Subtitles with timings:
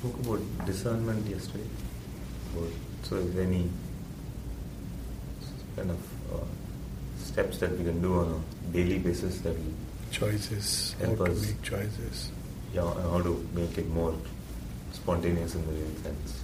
[0.00, 1.64] spoke about discernment yesterday.
[2.56, 2.70] About,
[3.02, 3.68] so, is there any
[5.76, 5.98] kind of
[6.32, 6.44] uh,
[7.18, 9.74] steps that we can do on a daily basis that will
[10.10, 11.46] choices, Help how to us.
[11.46, 12.30] make choices.
[12.74, 14.14] yeah, how to make it more
[14.92, 16.42] spontaneous in the real sense?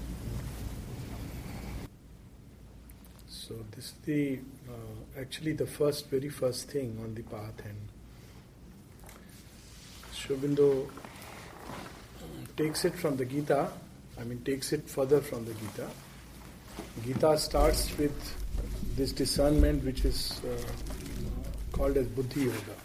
[3.27, 4.39] So this is the
[4.69, 7.77] uh, actually the first, very first thing on the path, and
[10.13, 10.89] Sri Aurobindo
[12.57, 13.71] takes it from the Gita.
[14.19, 15.89] I mean, takes it further from the Gita.
[17.05, 18.17] Gita starts with
[18.97, 22.77] this discernment, which is uh, called as Buddhi Yoga.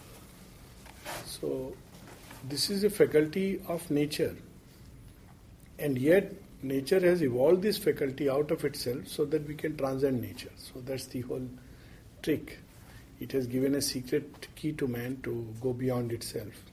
[1.25, 1.73] So
[2.47, 4.35] this is a faculty of nature,
[5.80, 10.22] and yet nature has evolved this faculty out of itself so that we can transcend
[10.22, 10.52] nature.
[10.58, 11.47] So that's the whole
[12.22, 12.59] trick.
[13.19, 16.70] It has given a secret key to man to go beyond itself.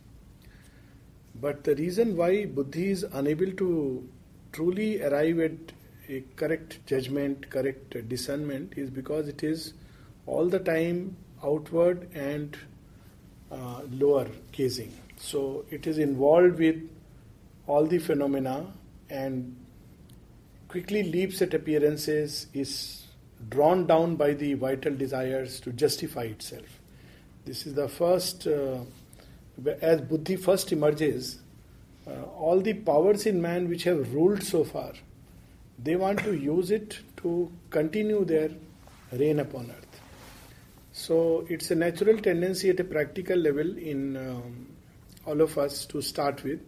[1.40, 4.08] But the reason why Buddhi is unable to
[4.52, 5.52] truly arrive at
[6.08, 9.74] a correct judgment, correct discernment, is because it is
[10.26, 12.56] all the time outward and
[13.50, 14.92] uh, lower gazing.
[15.16, 16.76] So it is involved with
[17.66, 18.66] all the phenomena
[19.10, 19.56] and
[20.68, 23.06] quickly leaps at appearances, is
[23.48, 26.80] drawn down by the vital desires to justify itself.
[27.44, 28.80] This is the first, uh,
[29.80, 31.38] as Buddhi first emerges,
[32.06, 34.92] uh, all the powers in man which have ruled so far,
[35.82, 38.50] they want to use it to continue their
[39.12, 40.00] reign upon earth.
[40.92, 44.66] So it's a natural tendency at a practical level in um,
[45.26, 46.60] all of us to start with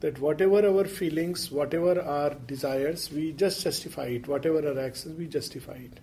[0.00, 4.28] that whatever our feelings, whatever our desires, we just justify it.
[4.28, 6.00] Whatever our actions, we justify it.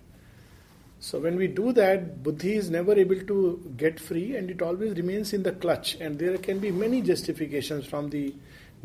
[0.98, 4.94] So when we do that, buddhi is never able to get free and it always
[4.96, 5.96] remains in the clutch.
[6.00, 8.34] And there can be many justifications from the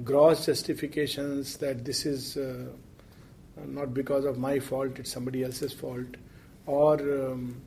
[0.04, 2.66] gross justifications that this is uh,
[3.66, 6.18] not because of my fault, it's somebody else's fault,
[6.66, 7.62] or um,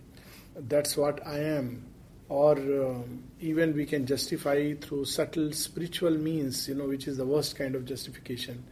[0.56, 1.84] that's what I am,
[2.28, 7.26] or um, even we can justify through subtle spiritual means, you know, which is the
[7.26, 8.64] worst kind of justification.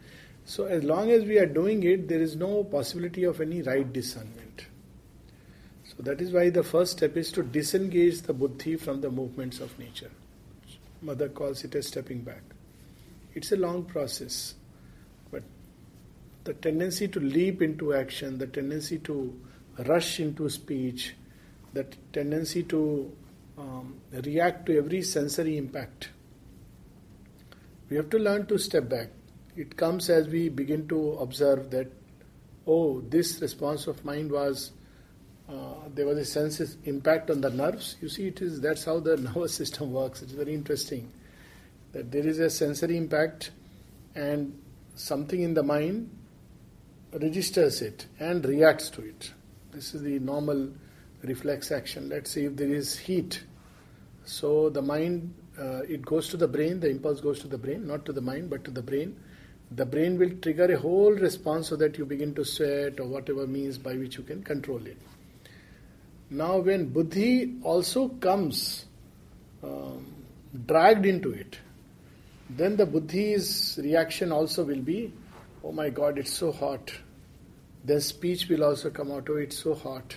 [0.44, 3.90] So as long as we are doing it, there is no possibility of any right
[3.92, 4.41] discernment.
[5.96, 9.60] So that is why the first step is to disengage the buddhi from the movements
[9.60, 10.10] of nature.
[11.02, 12.42] Mother calls it a stepping back.
[13.34, 14.54] It's a long process,
[15.30, 15.42] but
[16.44, 19.38] the tendency to leap into action, the tendency to
[19.86, 21.14] rush into speech,
[21.72, 23.12] the tendency to
[23.58, 26.10] um, react to every sensory impact.
[27.88, 29.08] We have to learn to step back.
[29.56, 31.88] It comes as we begin to observe that,
[32.66, 34.72] oh, this response of mind was,
[35.52, 37.96] uh, there was a sense impact on the nerves.
[38.00, 40.22] You see, it is that's how the nervous system works.
[40.22, 41.12] It's very interesting
[41.92, 43.50] that there is a sensory impact
[44.14, 44.58] and
[44.94, 46.10] something in the mind
[47.12, 49.32] registers it and reacts to it.
[49.72, 50.70] This is the normal
[51.22, 52.08] reflex action.
[52.08, 53.42] Let's say if there is heat,
[54.24, 56.80] so the mind uh, it goes to the brain.
[56.80, 59.16] The impulse goes to the brain, not to the mind, but to the brain.
[59.70, 63.46] The brain will trigger a whole response so that you begin to sweat or whatever
[63.46, 64.98] means by which you can control it.
[66.32, 68.86] Now, when buddhi also comes
[69.62, 70.06] um,
[70.64, 71.58] dragged into it,
[72.48, 75.12] then the buddhi's reaction also will be,
[75.62, 76.90] oh my god, it's so hot.
[77.84, 80.16] Then speech will also come out, oh, it's so hot.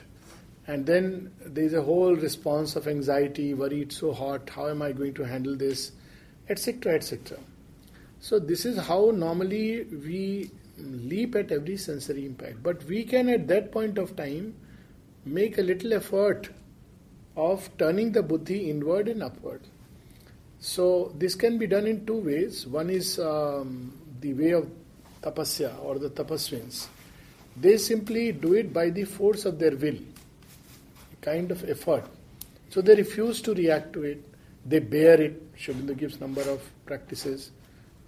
[0.68, 4.82] And then there is a whole response of anxiety, worry, it's so hot, how am
[4.82, 5.92] I going to handle this,
[6.48, 7.38] etc., etc.
[8.22, 12.64] So, this is how normally we leap at every sensory impact.
[12.64, 14.56] But we can, at that point of time,
[15.26, 16.50] make a little effort
[17.36, 19.62] of turning the buddhi inward and upward.
[20.60, 22.66] So, this can be done in two ways.
[22.66, 24.70] One is um, the way of
[25.22, 26.88] tapasya or the tapaswins.
[27.58, 29.98] They simply do it by the force of their will,
[31.22, 32.06] kind of effort.
[32.70, 34.24] So, they refuse to react to it,
[34.66, 35.42] they bear it.
[35.56, 37.52] Sri Aurobindo gives number of practices.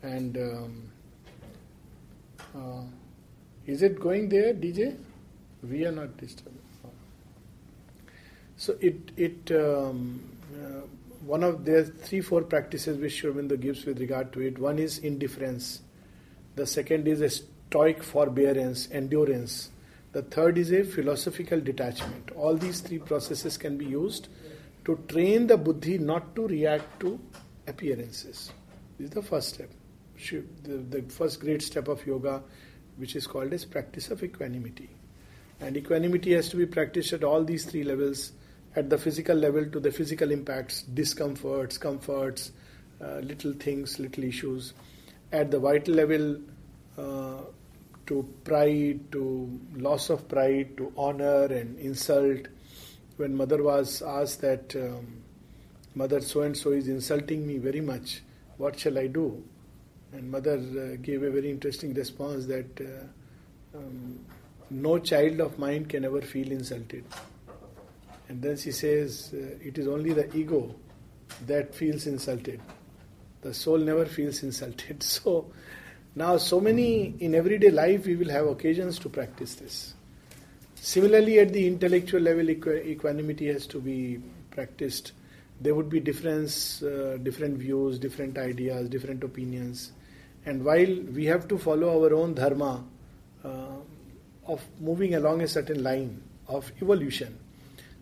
[0.02, 0.92] And um,
[2.56, 2.84] uh,
[3.66, 4.98] is it going there, DJ?
[5.64, 6.58] We are not disturbed.
[8.58, 10.20] So it it um,
[10.54, 10.82] uh,
[11.26, 14.58] one of there three four practices which Sri Aurobindo gives with regard to it.
[14.58, 15.82] One is indifference.
[16.56, 19.70] The second is a stoic forbearance, endurance.
[20.12, 22.32] The third is a philosophical detachment.
[22.36, 24.30] All these three processes can be used
[24.86, 27.20] to train the buddhi not to react to
[27.68, 28.52] appearances.
[28.98, 29.70] This is the first step.
[30.64, 32.42] The, the first great step of yoga,
[32.96, 34.90] which is called as practice of equanimity.
[35.60, 38.32] And equanimity has to be practiced at all these three levels
[38.78, 42.52] at the physical level to the physical impacts, discomforts, comforts,
[43.02, 44.74] uh, little things, little issues.
[45.32, 46.38] At the vital level,
[46.98, 47.42] uh,
[48.06, 52.48] to pride, to loss of pride, to honor and insult.
[53.18, 55.24] When mother was asked that, um,
[55.98, 58.22] Mother so and so is insulting me very much,
[58.58, 59.44] what shall I do?
[60.14, 64.20] And mother uh, gave a very interesting response that uh, um,
[64.70, 67.04] no child of mine can ever feel insulted.
[68.30, 70.76] And then she says, uh, it is only the ego
[71.46, 72.60] that feels insulted.
[73.42, 75.04] The soul never feels insulted.
[75.04, 75.52] So,
[76.16, 79.94] now, so many in everyday life, we will have occasions to practice this.
[80.74, 84.20] Similarly, at the intellectual level, equanimity has to be
[84.50, 85.12] practiced.
[85.62, 89.92] There would be difference, uh, different views, different ideas, different opinions.
[90.46, 92.84] And while we have to follow our own dharma
[93.44, 93.78] uh,
[94.48, 97.38] of moving along a certain line of evolution,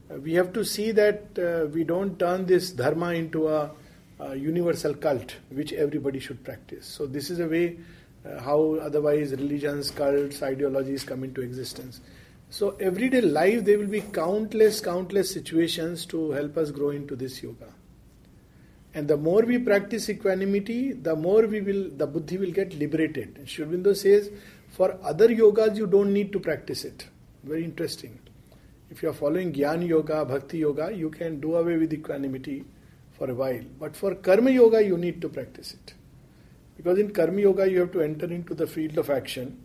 [0.09, 3.71] we have to see that uh, we don't turn this dharma into a,
[4.19, 6.85] a, universal cult which everybody should practice.
[6.85, 7.77] So, this is a way
[8.25, 12.01] uh, how otherwise religions, cults, ideologies come into existence.
[12.49, 17.41] So, everyday life there will be countless, countless situations to help us grow into this
[17.41, 17.73] yoga.
[18.93, 23.41] And the more we practice equanimity, the more we will, the buddhi will get liberated.
[23.45, 24.31] Sri says,
[24.69, 27.07] for other yogas, you don't need to practice it.
[27.43, 28.19] Very interesting.
[28.89, 32.65] If you are following Jnana Yoga, Bhakti Yoga, you can do away with equanimity
[33.17, 33.63] for a while.
[33.79, 35.93] But for Karma Yoga, you need to practice it.
[36.77, 39.59] Because in Karma Yoga, you have to enter into the field of action.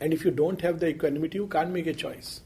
[0.00, 2.40] And if you don't have the equanimity, you can't make a choice.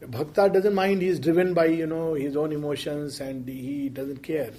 [0.00, 3.88] A bhakta doesn't mind, he is driven by you know his own emotions and he
[3.88, 4.50] doesn't care.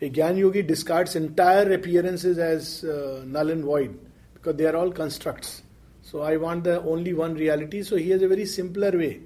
[0.00, 3.98] A Gyan Yogi discards entire appearances as uh, null and void
[4.34, 5.62] because they are all constructs.
[6.02, 7.82] So I want the only one reality.
[7.82, 9.20] So he has a very simpler way.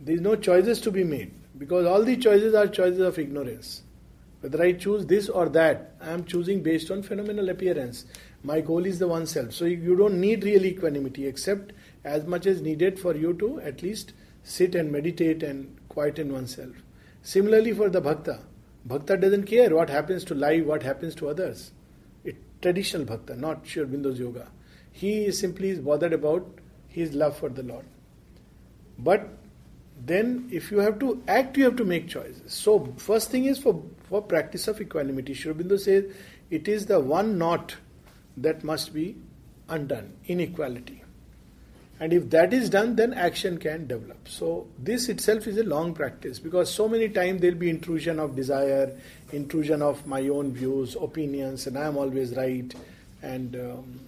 [0.00, 3.82] There is no choices to be made because all the choices are choices of ignorance.
[4.40, 8.06] Whether I choose this or that, I am choosing based on phenomenal appearance.
[8.42, 9.52] My goal is the one self.
[9.52, 11.74] So you don't need real equanimity except
[12.04, 16.72] as much as needed for you to at least sit and meditate and quieten oneself.
[17.22, 18.40] Similarly for the bhakta,
[18.84, 21.72] Bhakta doesn't care what happens to life, what happens to others.
[22.24, 24.48] It, traditional bhakta, not Sri Aurobindo's yoga.
[24.90, 26.46] He simply is bothered about
[26.88, 27.84] his love for the Lord.
[28.98, 29.28] But
[30.06, 32.52] then if you have to act, you have to make choices.
[32.52, 35.34] So first thing is for, for practice of equanimity.
[35.34, 36.04] Sri Aurobindo says
[36.50, 37.76] it is the one knot
[38.36, 39.16] that must be
[39.68, 41.04] undone, inequality.
[42.00, 44.26] And if that is done, then action can develop.
[44.26, 48.18] So, this itself is a long practice because so many times there will be intrusion
[48.18, 48.96] of desire,
[49.32, 52.74] intrusion of my own views, opinions, and I am always right.
[53.20, 54.00] And um,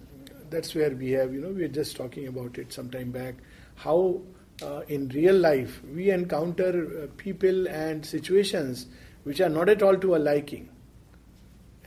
[0.48, 3.34] that's where we have, you know, we were just talking about it some time back,
[3.74, 4.22] how
[4.62, 8.86] uh, in real life we encounter uh, people and situations
[9.24, 10.68] which are not at all to our liking.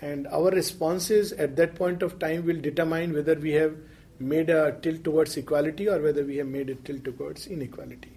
[0.01, 3.75] And our responses at that point of time will determine whether we have
[4.19, 8.12] made a tilt towards equality or whether we have made a tilt towards inequality.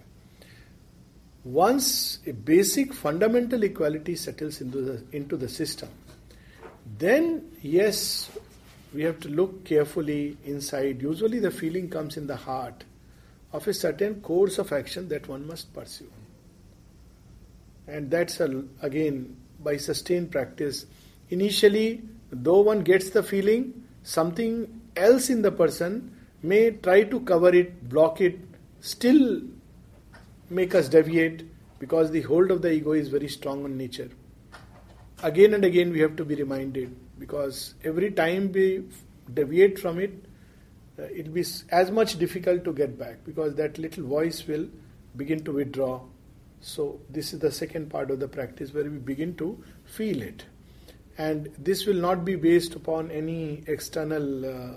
[1.43, 5.89] Once a basic fundamental equality settles into the, into the system,
[6.97, 8.29] then yes,
[8.93, 11.01] we have to look carefully inside.
[11.01, 12.83] Usually, the feeling comes in the heart
[13.51, 16.11] of a certain course of action that one must pursue.
[17.87, 20.85] And that's a, again by sustained practice.
[21.29, 22.01] Initially,
[22.31, 27.89] though one gets the feeling, something else in the person may try to cover it,
[27.89, 28.39] block it,
[28.81, 29.41] still
[30.49, 31.45] make us deviate
[31.79, 34.09] because the hold of the ego is very strong on nature.
[35.23, 38.83] Again and again, we have to be reminded because every time we
[39.33, 40.11] deviate from it,
[40.99, 44.67] uh, it will be as much difficult to get back because that little voice will
[45.15, 46.01] begin to withdraw.
[46.61, 50.43] So, this is the second part of the practice where we begin to feel it
[51.19, 54.75] and this will not be based upon any external uh,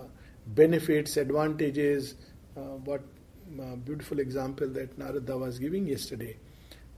[0.49, 2.17] benefits, advantages.
[2.57, 3.01] Uh, what
[3.61, 6.37] uh, beautiful example that Narada was giving yesterday.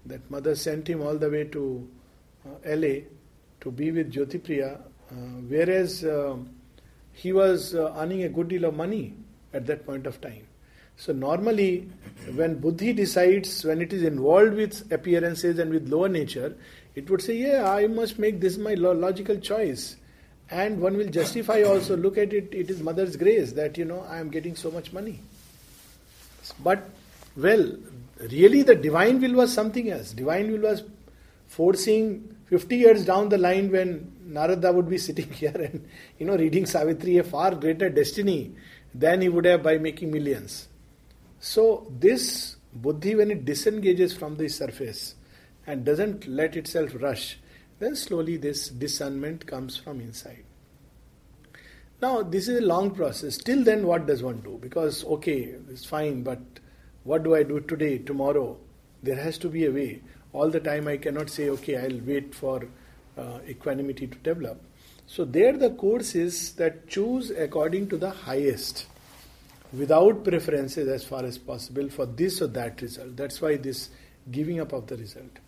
[0.06, 1.88] That mother sent him all the way to
[2.46, 3.00] uh, LA
[3.60, 5.14] to be with Jyotipriya, uh,
[5.48, 6.48] whereas um,
[7.14, 9.14] he was uh, earning a good deal of money
[9.52, 10.46] at that point of time.
[10.96, 11.88] So normally,
[12.34, 16.54] when buddhi decides, when it is involved with appearances and with lower nature,
[16.94, 19.96] it would say, yeah, I must make this my logical choice.
[20.50, 24.06] And one will justify also, look at it, it is mother's grace that, you know,
[24.08, 25.20] I am getting so much money.
[26.62, 26.88] But,
[27.36, 27.76] well,
[28.30, 30.12] really the divine will was something else.
[30.12, 30.84] Divine will was
[31.48, 35.88] forcing 50 years down the line when Narada would be sitting here and,
[36.18, 38.52] you know, reading Savitri, a far greater destiny
[38.94, 40.68] than he would have by making millions.
[41.40, 45.14] So, this buddhi, when it disengages from the surface,
[45.66, 47.38] and doesn't let itself rush,
[47.78, 50.44] then slowly this discernment comes from inside.
[52.02, 53.38] Now, this is a long process.
[53.38, 54.58] Till then, what does one do?
[54.60, 56.40] Because, okay, it's fine, but
[57.04, 58.58] what do I do today, tomorrow?
[59.02, 60.02] There has to be a way.
[60.32, 62.68] All the time, I cannot say, okay, I'll wait for
[63.16, 64.60] uh, equanimity to develop.
[65.06, 68.86] So, there the course is that choose according to the highest,
[69.72, 73.16] without preferences as far as possible for this or that result.
[73.16, 73.90] That's why this
[74.30, 75.38] giving up of the result.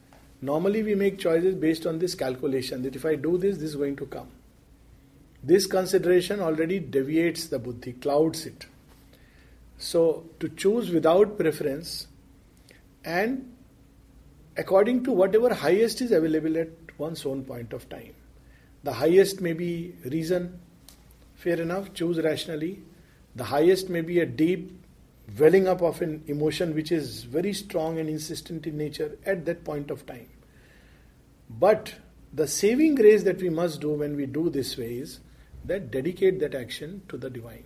[0.42, 3.76] Normally, we make choices based on this calculation that if I do this, this is
[3.76, 4.28] going to come.
[5.42, 8.66] This consideration already deviates the buddhi, clouds it.
[9.78, 12.08] So, to choose without preference
[13.04, 13.52] and
[14.56, 18.14] according to whatever highest is available at one's own point of time.
[18.82, 20.60] The highest may be reason,
[21.34, 22.82] fair enough, choose rationally.
[23.34, 24.72] The highest may be a deep
[25.38, 29.64] welling up of an emotion which is very strong and insistent in nature at that
[29.64, 30.28] point of time.
[31.50, 31.94] But
[32.32, 35.20] the saving grace that we must do when we do this way is
[35.64, 37.64] that dedicate that action to the divine.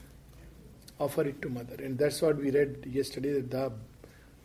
[0.99, 1.77] Offer it to Mother.
[1.83, 3.73] And that's what we read yesterday that the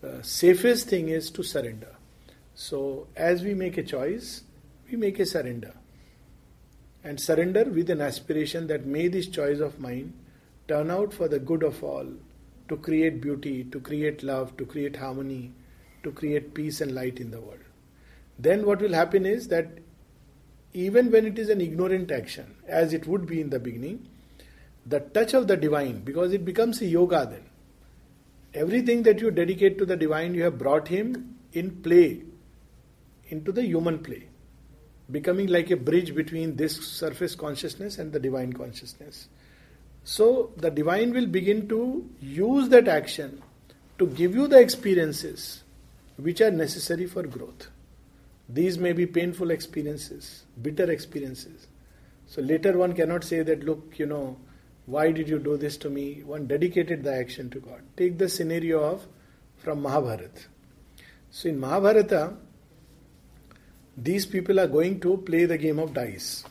[0.07, 1.95] uh, safest thing is to surrender.
[2.53, 4.43] So, as we make a choice,
[4.89, 5.73] we make a surrender.
[7.03, 10.13] And surrender with an aspiration that may this choice of mine
[10.67, 12.07] turn out for the good of all
[12.67, 15.51] to create beauty, to create love, to create harmony,
[16.03, 17.59] to create peace and light in the world.
[18.39, 19.67] Then what will happen is that
[20.73, 24.07] even when it is an ignorant action, as it would be in the beginning,
[24.85, 27.45] the touch of the divine, because it becomes a yoga then.
[28.53, 32.23] Everything that you dedicate to the divine, you have brought him in play,
[33.29, 34.27] into the human play,
[35.11, 39.27] becoming like a bridge between this surface consciousness and the divine consciousness.
[40.03, 43.41] So the divine will begin to use that action
[43.97, 45.63] to give you the experiences
[46.17, 47.69] which are necessary for growth.
[48.47, 51.67] These may be painful experiences, bitter experiences.
[52.27, 54.37] So later one cannot say that, look, you know,
[54.85, 56.21] why did you do this to me?
[56.23, 57.81] One dedicated the action to God.
[57.97, 59.07] Take the scenario of
[59.57, 60.43] from Mahabharata.
[61.31, 62.37] So in Mahabharata,
[63.97, 66.43] these people are going to play the game of dice.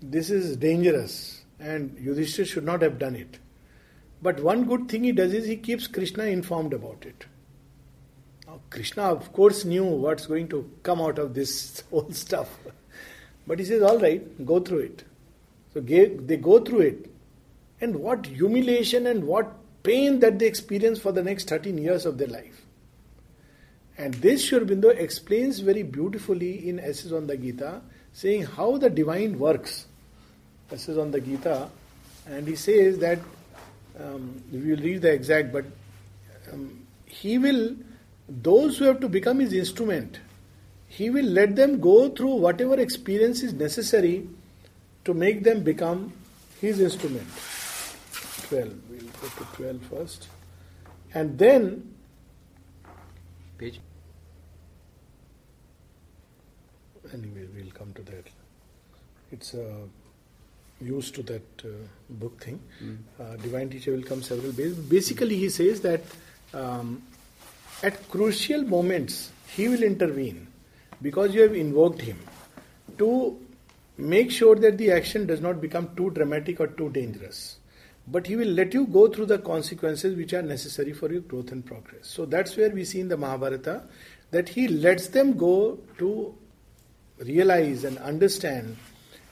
[0.00, 3.38] This is dangerous and Yudhishthir should not have done it.
[4.20, 7.26] But one good thing he does is he keeps Krishna informed about it.
[8.46, 12.48] Now, Krishna, of course, knew what's going to come out of this whole stuff.
[13.46, 15.04] But he says, All right, go through it.
[15.74, 17.10] So they go through it.
[17.80, 22.18] And what humiliation and what pain that they experience for the next 13 years of
[22.18, 22.61] their life.
[24.02, 27.80] And this Sri Aurobindo explains very beautifully in Essays on the Gita,
[28.12, 29.86] saying how the divine works.
[30.72, 31.68] Is on the Gita,
[32.26, 33.18] and he says that
[34.00, 35.66] um, we will read the exact, but
[36.50, 37.76] um, he will,
[38.26, 40.18] those who have to become his instrument,
[40.88, 44.26] he will let them go through whatever experience is necessary
[45.04, 46.10] to make them become
[46.58, 47.28] his instrument.
[48.48, 50.28] 12, we'll go to 12 first.
[51.12, 51.94] And then,
[53.58, 53.78] page.
[57.12, 58.26] Anyway, we'll come to that.
[59.30, 59.54] It's.
[59.54, 59.86] Uh,
[60.82, 61.68] used to that uh,
[62.10, 62.60] book thing.
[62.82, 62.98] Mm.
[63.20, 64.74] Uh, Divine Teacher will come several ways.
[64.74, 66.02] Basically, he says that
[66.52, 67.02] um,
[67.82, 70.46] at crucial moments, he will intervene
[71.00, 72.18] because you have invoked him
[72.98, 73.38] to
[73.98, 77.58] make sure that the action does not become too dramatic or too dangerous.
[78.08, 81.52] But he will let you go through the consequences which are necessary for your growth
[81.52, 82.08] and progress.
[82.08, 83.84] So that's where we see in the Mahabharata
[84.32, 86.34] that he lets them go to
[87.24, 88.76] realize and understand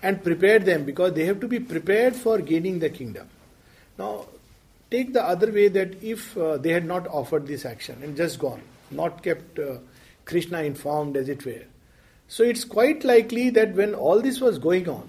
[0.02, 3.28] and prepare them because they have to be prepared for gaining the kingdom.
[3.98, 4.26] Now,
[4.90, 8.38] take the other way that if uh, they had not offered this action and just
[8.38, 9.78] gone, not kept uh,
[10.24, 11.64] Krishna informed as it were.
[12.28, 15.08] So it's quite likely that when all this was going on,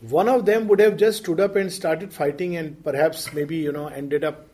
[0.00, 3.72] one of them would have just stood up and started fighting and perhaps maybe, you
[3.72, 4.46] know, ended up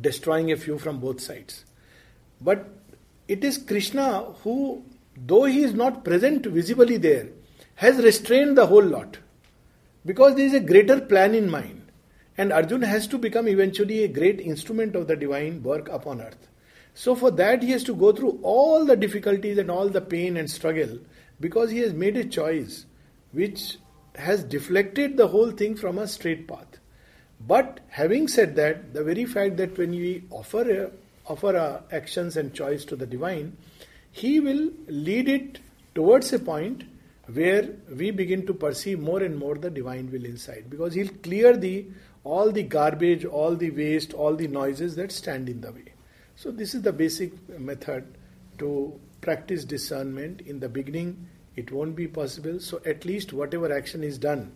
[0.00, 1.64] destroying a few from both sides.
[2.40, 2.68] But
[3.26, 4.84] it is Krishna who,
[5.26, 7.28] though he is not present visibly there,
[7.76, 9.18] has restrained the whole lot
[10.04, 11.90] because there is a greater plan in mind.
[12.36, 16.48] And Arjuna has to become eventually a great instrument of the divine work upon earth.
[16.94, 20.36] So, for that, he has to go through all the difficulties and all the pain
[20.36, 20.98] and struggle
[21.40, 22.86] because he has made a choice
[23.32, 23.78] which
[24.14, 26.78] has deflected the whole thing from a straight path.
[27.40, 30.90] But having said that, the very fact that when we offer
[31.26, 33.56] offer our actions and choice to the divine,
[34.12, 35.58] he will lead it
[35.94, 36.84] towards a point
[37.32, 41.56] where we begin to perceive more and more the divine will inside because he'll clear
[41.56, 41.86] the
[42.24, 45.92] all the garbage all the waste all the noises that stand in the way
[46.36, 48.06] so this is the basic method
[48.58, 54.02] to practice discernment in the beginning it won't be possible so at least whatever action
[54.02, 54.50] is done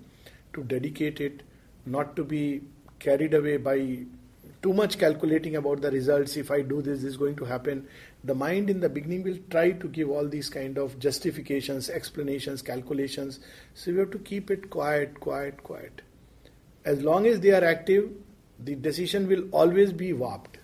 [0.52, 1.42] to dedicate it,
[1.86, 2.62] not to be
[2.98, 3.98] carried away by
[4.62, 6.36] too much calculating about the results.
[6.36, 7.86] If I do this, this is going to happen.
[8.24, 12.62] The mind in the beginning will try to give all these kind of justifications, explanations,
[12.62, 13.40] calculations.
[13.74, 16.02] So we have to keep it quiet, quiet, quiet.
[16.84, 18.10] As long as they are active,
[18.60, 20.58] the decision will always be warped.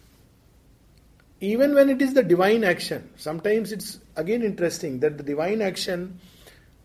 [1.41, 6.19] Even when it is the divine action, sometimes it's again interesting that the divine action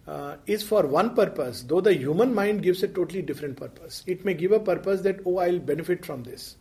[0.07, 4.03] uh, is for one purpose, though the human mind gives a totally different purpose.
[4.05, 6.57] It may give a purpose that, oh, I'll benefit from this.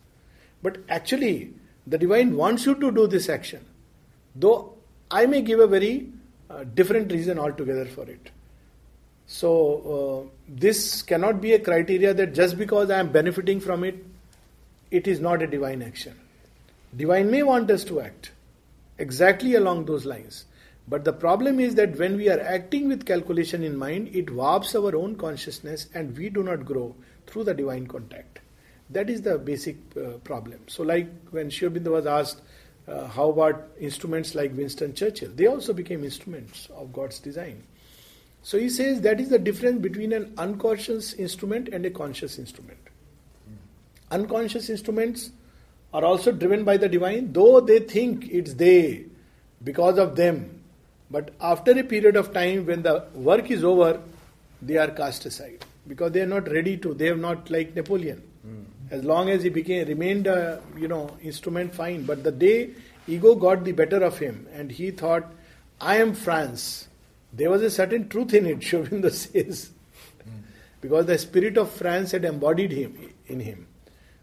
[0.63, 1.53] But actually,
[1.87, 3.67] the divine wants you to do this action,
[4.35, 4.75] though
[5.11, 6.09] I may give a very
[6.51, 8.31] uh, different reason altogether for it.
[9.27, 14.05] So, uh, this cannot be a criteria that just because I am benefiting from it,
[14.91, 16.19] it is not a divine action.
[16.95, 18.33] Divine may want us to act
[18.99, 20.45] exactly along those lines.
[20.89, 24.75] But the problem is that when we are acting with calculation in mind, it warps
[24.75, 26.95] our own consciousness and we do not grow
[27.27, 28.41] through the divine contact.
[28.91, 30.61] That is the basic uh, problem.
[30.67, 32.43] So, like when Sri was asked,
[32.89, 35.31] uh, how about instruments like Winston Churchill?
[35.35, 37.63] They also became instruments of God's design.
[38.43, 42.79] So he says that is the difference between an unconscious instrument and a conscious instrument.
[44.11, 45.31] Unconscious instruments
[45.95, 49.05] are also driven by the divine, though they think it's they,
[49.63, 50.61] because of them.
[51.11, 54.01] But after a period of time, when the work is over,
[54.61, 56.95] they are cast aside because they are not ready to.
[56.95, 58.23] They have not like Napoleon.
[58.91, 62.05] As long as he became remained a you know instrument, fine.
[62.05, 62.71] But the day
[63.07, 65.33] ego got the better of him, and he thought,
[65.81, 66.89] "I am France."
[67.33, 68.63] There was a certain truth in it.
[68.71, 69.71] Sri Aurobindo says,
[70.83, 73.67] because the spirit of France had embodied him in him.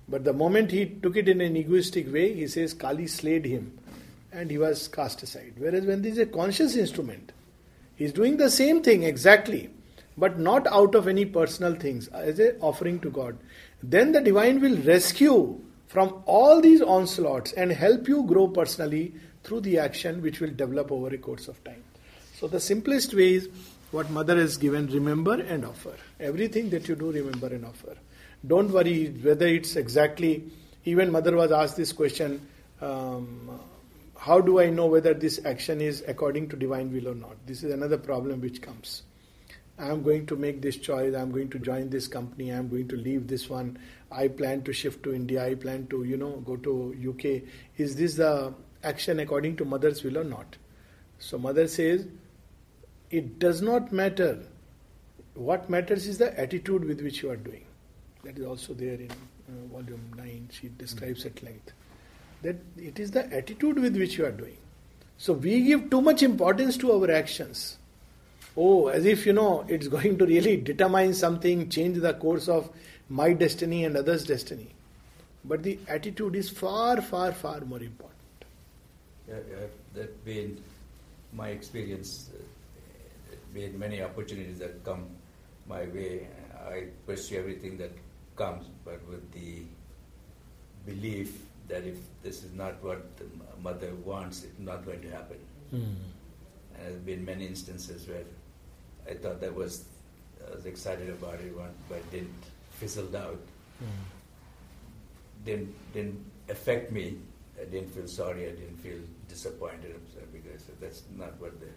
[0.07, 3.79] But the moment he took it in an egoistic way, he says Kali slayed him
[4.31, 5.53] and he was cast aside.
[5.57, 7.31] Whereas when this is a conscious instrument,
[7.95, 9.69] he is doing the same thing exactly,
[10.17, 13.37] but not out of any personal things, as an offering to God.
[13.81, 19.13] Then the divine will rescue from all these onslaughts and help you grow personally
[19.43, 21.83] through the action which will develop over a course of time.
[22.35, 23.49] So the simplest way is
[23.91, 25.95] what mother has given remember and offer.
[26.19, 27.95] Everything that you do, remember and offer.
[28.45, 30.43] Don't worry whether it's exactly,
[30.85, 32.47] even mother was asked this question
[32.81, 33.59] um,
[34.19, 37.35] how do I know whether this action is according to divine will or not?
[37.45, 39.03] This is another problem which comes.
[39.79, 42.57] I am going to make this choice, I am going to join this company, I
[42.57, 43.77] am going to leave this one,
[44.11, 47.49] I plan to shift to India, I plan to, you know, go to UK.
[47.77, 50.57] Is this the action according to mother's will or not?
[51.19, 52.05] So mother says,
[53.09, 54.39] it does not matter.
[55.33, 57.65] What matters is the attitude with which you are doing.
[58.25, 61.71] That is also there in uh, volume 9, she describes at length.
[62.41, 64.57] That it is the attitude with which you are doing.
[65.17, 67.78] So we give too much importance to our actions.
[68.61, 72.69] Oh, as if you know it's going to really determine something, change the course of
[73.07, 74.67] my destiny and others' destiny.
[75.45, 78.45] But the attitude is far, far, far more important.
[79.27, 80.61] Yeah, yeah that been
[81.33, 82.31] my experience.
[82.33, 85.07] Uh, been many opportunities that come
[85.67, 86.27] my way.
[86.69, 87.91] I pursue everything that
[88.35, 89.63] comes, but with the
[90.85, 93.25] belief that if this is not what the
[93.61, 95.37] mother wants, it's not going to happen.
[95.73, 95.79] Mm.
[95.81, 95.95] And
[96.75, 98.23] there have been many instances where
[99.09, 99.85] I thought that was,
[100.45, 101.53] I was excited about it,
[101.89, 102.29] but didn't
[102.71, 103.39] fizzled out.
[103.83, 103.87] Mm.
[105.45, 107.17] Didn't didn't affect me.
[107.59, 108.47] I didn't feel sorry.
[108.47, 109.95] I didn't feel disappointed
[110.31, 111.67] because that's not what the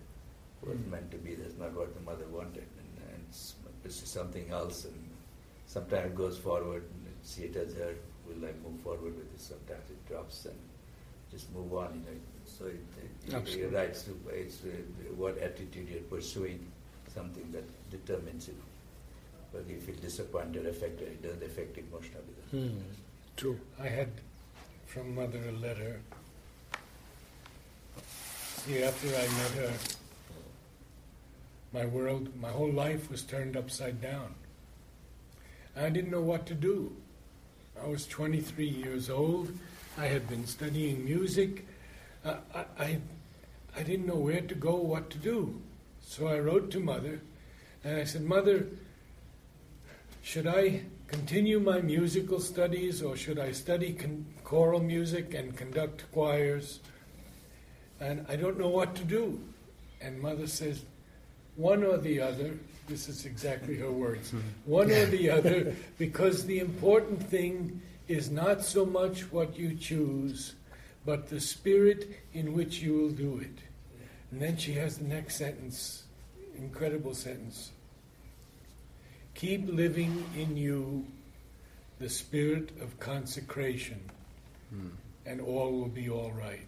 [0.63, 0.91] was mm.
[0.91, 1.35] meant to be.
[1.35, 3.25] That's not what the mother wanted, and, and
[3.85, 4.85] it's, something else.
[4.85, 5.11] And
[5.67, 7.95] sometimes it goes forward, and see it as her,
[8.27, 9.41] will I move forward with it?
[9.41, 10.59] Sometimes it drops and
[11.31, 11.95] just move on.
[11.95, 13.97] You know, so it, it, you're right.
[13.97, 14.69] So it's uh,
[15.17, 16.71] what attitude you're pursuing,
[17.15, 18.57] something that determines it.
[19.53, 22.25] Whether you feel disappointed, affected, it doesn't affect emotionally.
[22.51, 22.79] Hmm.
[23.37, 23.59] True.
[23.81, 24.09] I had
[24.87, 26.01] from mother a letter.
[28.57, 29.73] See, after I met her,
[31.73, 34.35] my world, my whole life was turned upside down.
[35.77, 36.95] I didn't know what to do.
[37.83, 39.51] I was 23 years old.
[39.99, 41.67] I had been studying music.
[42.25, 42.99] Uh, I, I,
[43.77, 45.61] I didn't know where to go, what to do.
[46.03, 47.21] So I wrote to Mother
[47.85, 48.67] and I said, Mother,
[50.23, 56.11] should I continue my musical studies or should I study con- choral music and conduct
[56.13, 56.81] choirs?
[58.01, 59.41] And I don't know what to do.
[60.01, 60.85] And Mother says,
[61.57, 62.59] one or the other.
[62.89, 64.31] This is exactly her words.
[64.31, 64.41] Hmm.
[64.65, 70.55] One or the other, because the important thing is not so much what you choose,
[71.05, 73.59] but the spirit in which you will do it.
[74.33, 76.05] And then she has the next sentence,
[76.57, 77.71] incredible sentence.
[79.35, 81.07] keep living in you
[81.99, 84.01] the spirit of consecration,
[84.71, 84.89] hmm.
[85.27, 86.67] and all will be all right.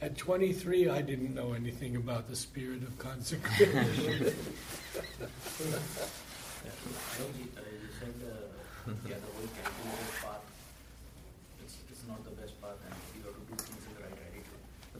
[0.00, 4.34] At 23, I didn't know anything about the spirit of consecration.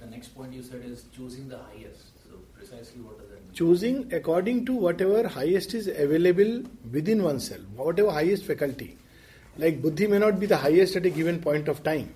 [0.01, 2.25] The next point you said is choosing the highest.
[2.29, 3.53] So precisely what does that mean?
[3.53, 8.97] choosing according to whatever highest is available within oneself, whatever highest faculty.
[9.59, 12.15] Like buddhi may not be the highest at a given point of time.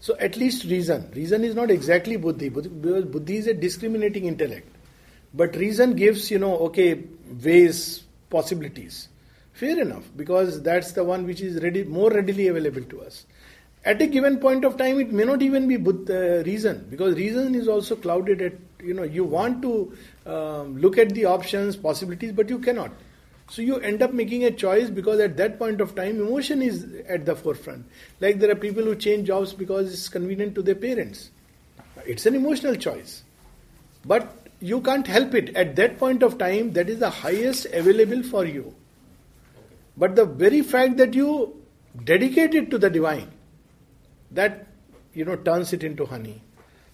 [0.00, 1.10] So at least reason.
[1.14, 4.68] Reason is not exactly buddhi, buddhi- because buddhi is a discriminating intellect.
[5.34, 7.02] But reason gives, you know, okay,
[7.44, 9.08] ways, possibilities.
[9.52, 13.26] Fair enough, because that's the one which is ready, more readily available to us.
[13.84, 17.54] At a given point of time, it may not even be buddhi, reason, because reason
[17.54, 22.32] is also clouded at, you know, you want to um, look at the options, possibilities,
[22.32, 22.90] but you cannot.
[23.48, 26.86] So you end up making a choice because at that point of time, emotion is
[27.08, 27.84] at the forefront.
[28.20, 31.30] Like there are people who change jobs because it's convenient to their parents.
[32.06, 33.24] It's an emotional choice.
[34.04, 35.56] But you can't help it.
[35.56, 38.74] At that point of time, that is the highest available for you.
[39.96, 41.60] But the very fact that you
[42.04, 43.30] dedicate it to the divine,
[44.30, 44.66] that
[45.12, 46.42] you know turns it into honey.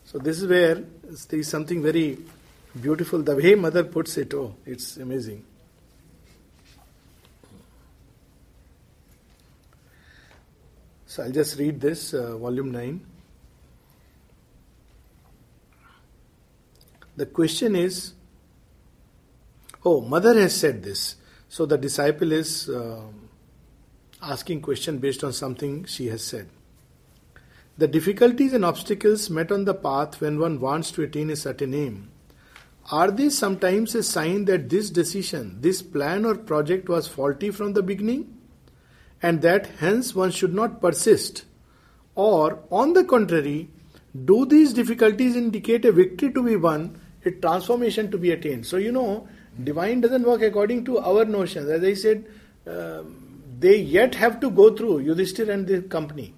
[0.04, 2.18] So this is where there is something very
[2.80, 3.22] beautiful.
[3.22, 5.44] The way mother puts it, oh, it's amazing.
[11.06, 13.00] So I'll just read this, uh, volume 9.
[17.16, 18.12] The question is
[19.86, 21.16] oh, mother has said this.
[21.48, 23.02] So the disciple is uh,
[24.20, 26.48] asking question based on something she has said.
[27.78, 31.74] The difficulties and obstacles met on the path when one wants to attain a certain
[31.74, 32.10] aim
[32.92, 37.72] are they sometimes a sign that this decision, this plan or project was faulty from
[37.72, 38.36] the beginning?
[39.22, 41.44] and that hence one should not persist?
[42.14, 43.68] Or, on the contrary,
[44.24, 48.66] do these difficulties indicate a victory to be won, a transformation to be attained?
[48.66, 49.28] So, you know,
[49.62, 51.68] divine doesn't work according to our notions.
[51.68, 52.24] As I said,
[52.66, 56.34] um, they yet have to go through Yudhishthir and the company.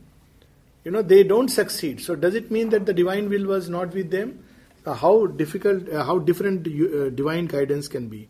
[0.85, 2.01] You know, they don't succeed.
[2.01, 4.45] So, does it mean that the divine will was not with them?
[4.87, 8.29] Uh, how difficult, uh, how different uh, divine guidance can be?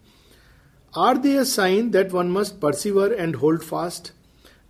[0.94, 4.12] Are they a sign that one must persevere and hold fast?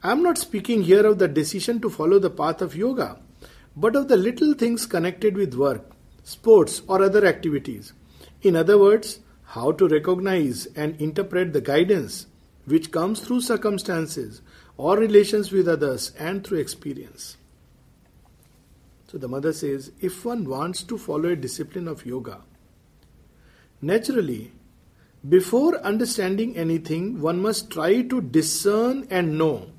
[0.02, 3.18] I am not speaking here of the decision to follow the path of yoga,
[3.74, 5.90] but of the little things connected with work,
[6.24, 7.94] sports, or other activities.
[8.42, 12.26] In other words, how to recognize and interpret the guidance
[12.66, 14.42] which comes through circumstances
[14.76, 17.37] or relations with others and through experience.
[19.10, 22.42] So the mother says if one wants to follow a discipline of yoga,
[23.80, 24.52] naturally,
[25.28, 29.70] before understanding anything, one must try to discern and know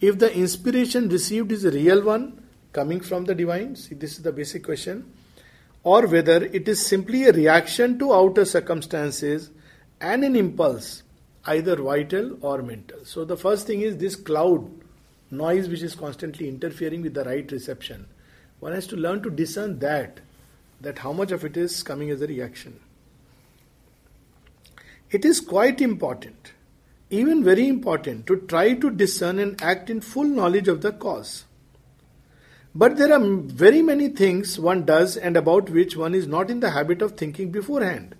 [0.00, 3.76] if the inspiration received is a real one coming from the divine.
[3.76, 5.12] See, this is the basic question.
[5.84, 9.50] Or whether it is simply a reaction to outer circumstances
[10.00, 11.04] and an impulse,
[11.44, 13.04] either vital or mental.
[13.04, 14.68] So, the first thing is this cloud
[15.30, 18.06] noise which is constantly interfering with the right reception.
[18.62, 20.20] One has to learn to discern that,
[20.80, 22.78] that how much of it is coming as a reaction.
[25.10, 26.52] It is quite important,
[27.10, 31.44] even very important, to try to discern and act in full knowledge of the cause.
[32.72, 36.60] But there are very many things one does and about which one is not in
[36.60, 38.14] the habit of thinking beforehand.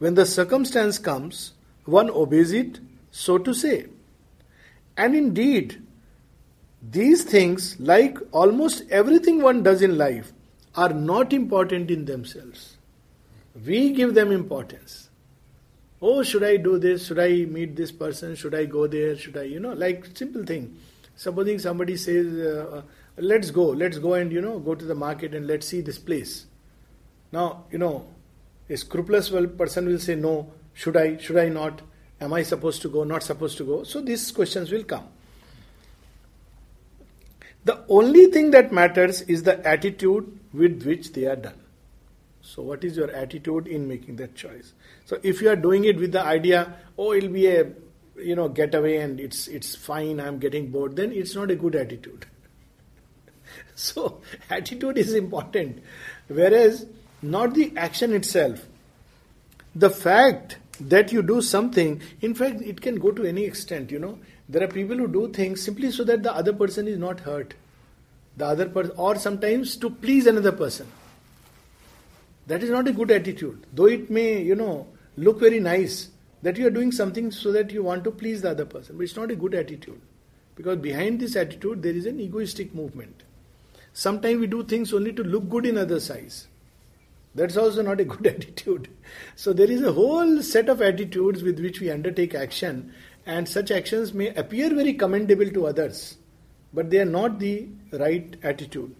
[0.00, 1.52] When the circumstance comes,
[1.84, 2.80] one obeys it,
[3.12, 3.86] so to say.
[4.96, 5.80] And indeed,
[6.82, 10.32] these things, like almost everything one does in life,
[10.74, 12.76] are not important in themselves.
[13.64, 15.10] We give them importance.
[16.00, 17.06] Oh, should I do this?
[17.06, 18.34] Should I meet this person?
[18.34, 19.16] Should I go there?
[19.16, 20.76] Should I, you know, like simple thing.
[21.14, 22.82] Supposing somebody says, uh,
[23.16, 25.98] let's go, let's go and, you know, go to the market and let's see this
[25.98, 26.46] place.
[27.30, 28.08] Now, you know,
[28.68, 31.82] a scrupulous person will say, no, should I, should I not?
[32.20, 33.84] Am I supposed to go, not supposed to go?
[33.84, 35.06] So these questions will come.
[37.64, 41.60] The only thing that matters is the attitude with which they are done.
[42.40, 44.72] So, what is your attitude in making that choice?
[45.04, 47.70] So, if you are doing it with the idea, oh, it'll be a
[48.16, 51.76] you know getaway and it's it's fine, I'm getting bored, then it's not a good
[51.76, 52.26] attitude.
[53.76, 54.20] so,
[54.50, 55.82] attitude is important,
[56.26, 56.86] whereas
[57.22, 58.66] not the action itself.
[59.76, 63.92] The fact that you do something, in fact, it can go to any extent.
[63.92, 64.18] You know,
[64.52, 67.54] there are people who do things simply so that the other person is not hurt,
[68.36, 70.86] the other person, or sometimes to please another person.
[72.48, 73.64] That is not a good attitude.
[73.72, 76.10] Though it may, you know, look very nice,
[76.42, 78.98] that you are doing something so that you want to please the other person.
[78.98, 80.00] But it's not a good attitude.
[80.54, 83.22] Because behind this attitude, there is an egoistic movement.
[83.94, 86.48] Sometimes we do things only to look good in others' eyes.
[87.34, 88.88] That's also not a good attitude.
[89.34, 92.92] So there is a whole set of attitudes with which we undertake action,
[93.26, 96.16] and such actions may appear very commendable to others,
[96.72, 98.94] but they are not the right attitude.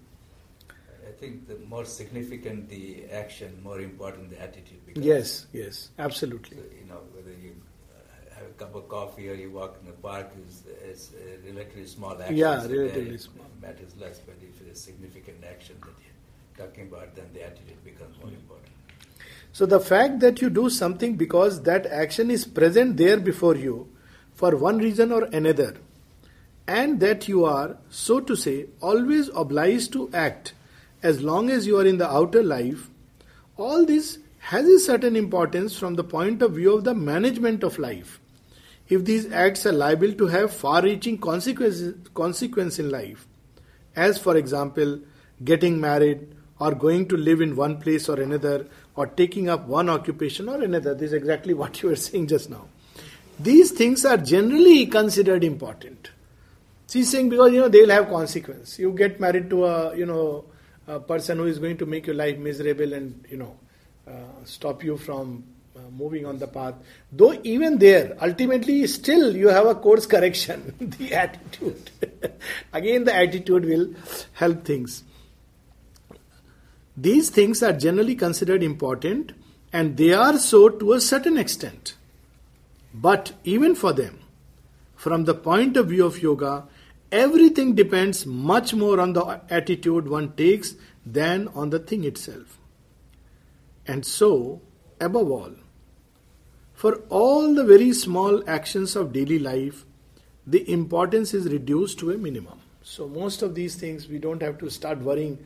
[1.06, 4.84] I think the more significant the action, more important the attitude.
[4.86, 5.06] becomes.
[5.06, 6.56] Yes, yes, absolutely.
[6.56, 7.54] So, you know, whether you
[7.94, 11.48] uh, have a cup of coffee or you walk in the park is, is a
[11.48, 12.36] relatively small action.
[12.36, 13.46] Yeah, relatively small.
[13.60, 17.44] Matters less, but if it is a significant action that you're talking about, then the
[17.44, 18.72] attitude becomes more important.
[19.52, 23.88] So the fact that you do something because that action is present there before you
[24.42, 25.76] for one reason or another,
[26.66, 30.52] and that you are, so to say, always obliged to act
[31.00, 32.90] as long as you are in the outer life,
[33.56, 34.18] all this
[34.50, 38.18] has a certain importance from the point of view of the management of life.
[38.88, 43.28] If these acts are liable to have far reaching consequences consequence in life,
[43.94, 44.98] as for example,
[45.44, 46.26] getting married
[46.58, 50.60] or going to live in one place or another or taking up one occupation or
[50.60, 50.96] another.
[50.96, 52.66] This is exactly what you were saying just now.
[53.42, 56.10] These things are generally considered important.
[56.88, 58.78] She's saying because you know they'll have consequence.
[58.78, 60.44] You get married to a you know
[60.86, 63.56] a person who is going to make your life miserable and you know
[64.06, 66.74] uh, stop you from uh, moving on the path.
[67.10, 70.74] Though even there, ultimately, still you have a course correction.
[70.98, 71.90] the attitude.
[72.72, 73.88] Again, the attitude will
[74.34, 75.02] help things.
[76.96, 79.32] These things are generally considered important
[79.72, 81.94] and they are so to a certain extent.
[82.94, 84.20] But even for them,
[84.94, 86.64] from the point of view of yoga,
[87.10, 90.74] everything depends much more on the attitude one takes
[91.04, 92.58] than on the thing itself.
[93.86, 94.60] And so,
[95.00, 95.52] above all,
[96.74, 99.84] for all the very small actions of daily life,
[100.46, 102.60] the importance is reduced to a minimum.
[102.82, 105.44] So, most of these things we don't have to start worrying.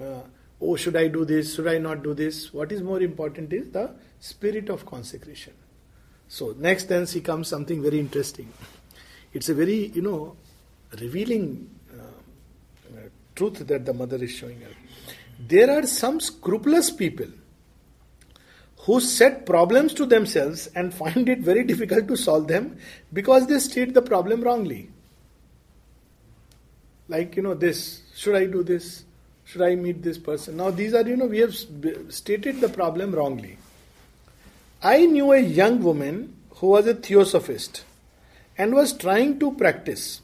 [0.00, 0.20] Uh,
[0.60, 1.54] oh, should I do this?
[1.54, 2.52] Should I not do this?
[2.52, 5.52] What is more important is the spirit of consecration.
[6.32, 8.50] So, next then she comes something very interesting.
[9.34, 10.34] It's a very, you know,
[10.98, 12.04] revealing uh,
[12.96, 13.00] uh,
[13.34, 14.72] truth that the mother is showing us.
[15.46, 17.26] There are some scrupulous people
[18.78, 22.78] who set problems to themselves and find it very difficult to solve them
[23.12, 24.88] because they state the problem wrongly.
[27.08, 29.04] Like, you know, this should I do this?
[29.44, 30.56] Should I meet this person?
[30.56, 31.54] Now, these are, you know, we have
[32.08, 33.58] stated the problem wrongly.
[34.84, 37.84] I knew a young woman who was a theosophist
[38.58, 40.22] and was trying to practice.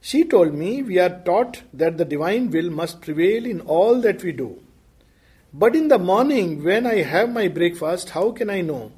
[0.00, 4.24] She told me we are taught that the divine will must prevail in all that
[4.24, 4.58] we do.
[5.54, 8.90] But in the morning, when I have my breakfast, how can I know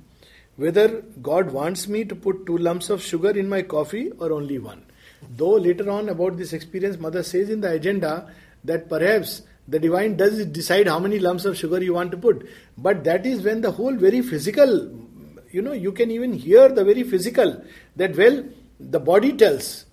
[0.57, 4.59] whether God wants me to put two lumps of sugar in my coffee or only
[4.59, 4.87] one?
[5.37, 8.33] Though later on about this experience, Mother says in the agenda
[8.65, 12.49] that perhaps the divine does decide how many lumps of sugar you want to put.
[12.77, 14.91] But that is when the whole very physical,
[15.51, 17.65] you know, you can even hear the very physical
[17.97, 18.45] that, well,
[18.79, 19.87] the body tells.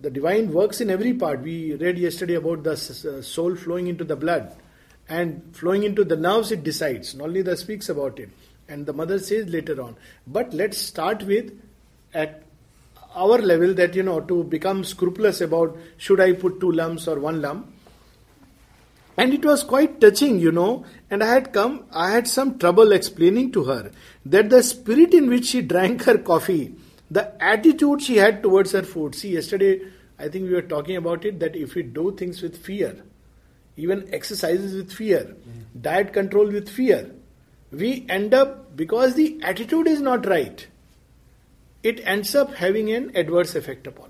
[0.00, 1.40] The divine works in every part.
[1.40, 4.56] We read yesterday about the soul flowing into the blood
[5.08, 7.14] and flowing into the nerves, it decides.
[7.14, 8.28] Nalida speaks about it.
[8.68, 9.96] And the mother says later on.
[10.26, 11.58] But let's start with
[12.12, 12.42] at
[13.14, 17.18] our level that, you know, to become scrupulous about should I put two lumps or
[17.18, 17.72] one lump.
[19.18, 20.84] And it was quite touching, you know.
[21.10, 23.90] And I had come, I had some trouble explaining to her
[24.24, 26.74] that the spirit in which she drank her coffee,
[27.10, 29.16] the attitude she had towards her food.
[29.16, 29.80] See, yesterday,
[30.18, 33.02] I think we were talking about it that if we do things with fear,
[33.76, 35.82] even exercises with fear, mm.
[35.82, 37.10] diet control with fear,
[37.70, 40.66] we end up, because the attitude is not right,
[41.82, 44.07] it ends up having an adverse effect upon.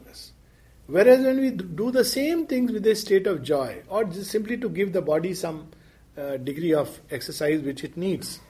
[0.89, 4.57] Whereas when we do the same things with a state of joy, or just simply
[4.57, 5.69] to give the body some
[6.17, 8.41] uh, degree of exercise which it needs,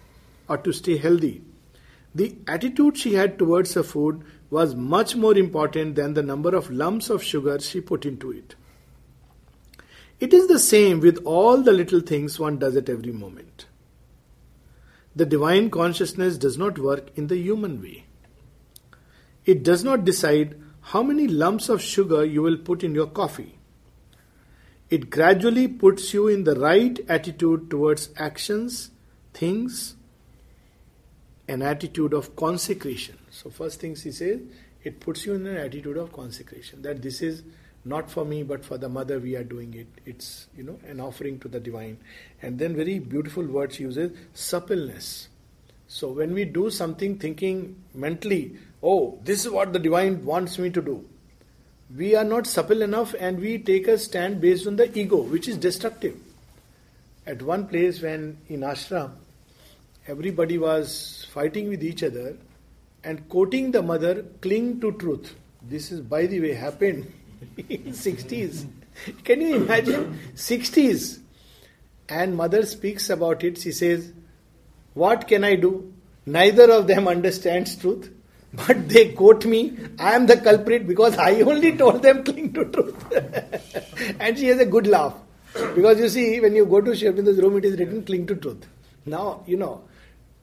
[0.48, 1.42] or to stay healthy,
[2.14, 6.70] the attitude she had towards her food was much more important than the number of
[6.70, 8.54] lumps of sugar she put into it.
[10.20, 13.66] It is the same with all the little things one does at every moment.
[15.16, 18.04] The divine consciousness does not work in the human way.
[19.44, 20.56] It does not decide
[20.92, 23.58] how many lumps of sugar you will put in your coffee.
[24.88, 28.90] It gradually puts you in the right attitude towards actions,
[29.34, 29.96] things,
[31.46, 33.18] an attitude of consecration.
[33.30, 34.40] So, first thing she says,
[34.82, 36.80] it puts you in an attitude of consecration.
[36.80, 37.42] That this is
[37.84, 41.00] not for me but for the mother we are doing it it's you know an
[41.00, 41.96] offering to the divine
[42.42, 45.28] and then very beautiful words uses suppleness
[45.88, 50.70] So when we do something thinking mentally, oh, this is what the divine wants me
[50.70, 51.04] to do,
[51.96, 55.48] we are not supple enough and we take a stand based on the ego, which
[55.48, 56.14] is destructive.
[57.26, 59.12] At one place, when in ashram,
[60.06, 62.36] everybody was fighting with each other
[63.02, 65.34] and quoting the mother, cling to truth.
[65.62, 67.10] This is, by the way, happened
[67.56, 68.66] in 60s.
[69.24, 70.18] Can you imagine?
[70.34, 71.20] 60s.
[72.10, 73.58] And mother speaks about it.
[73.58, 74.12] She says,
[74.98, 75.92] What can I do?
[76.26, 78.10] Neither of them understands truth.
[78.52, 82.64] But they quote me, I am the culprit because I only told them cling to
[82.64, 84.16] truth.
[84.20, 85.14] and she has a good laugh.
[85.74, 88.66] Because you see, when you go to Aurobindo's room, it is written cling to truth.
[89.06, 89.84] Now, you know,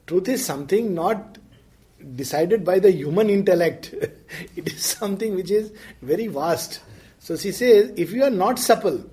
[0.08, 1.38] truth is something not
[2.16, 3.94] decided by the human intellect.
[4.56, 6.80] it is something which is very vast.
[7.20, 9.04] So she says, if you are not supple,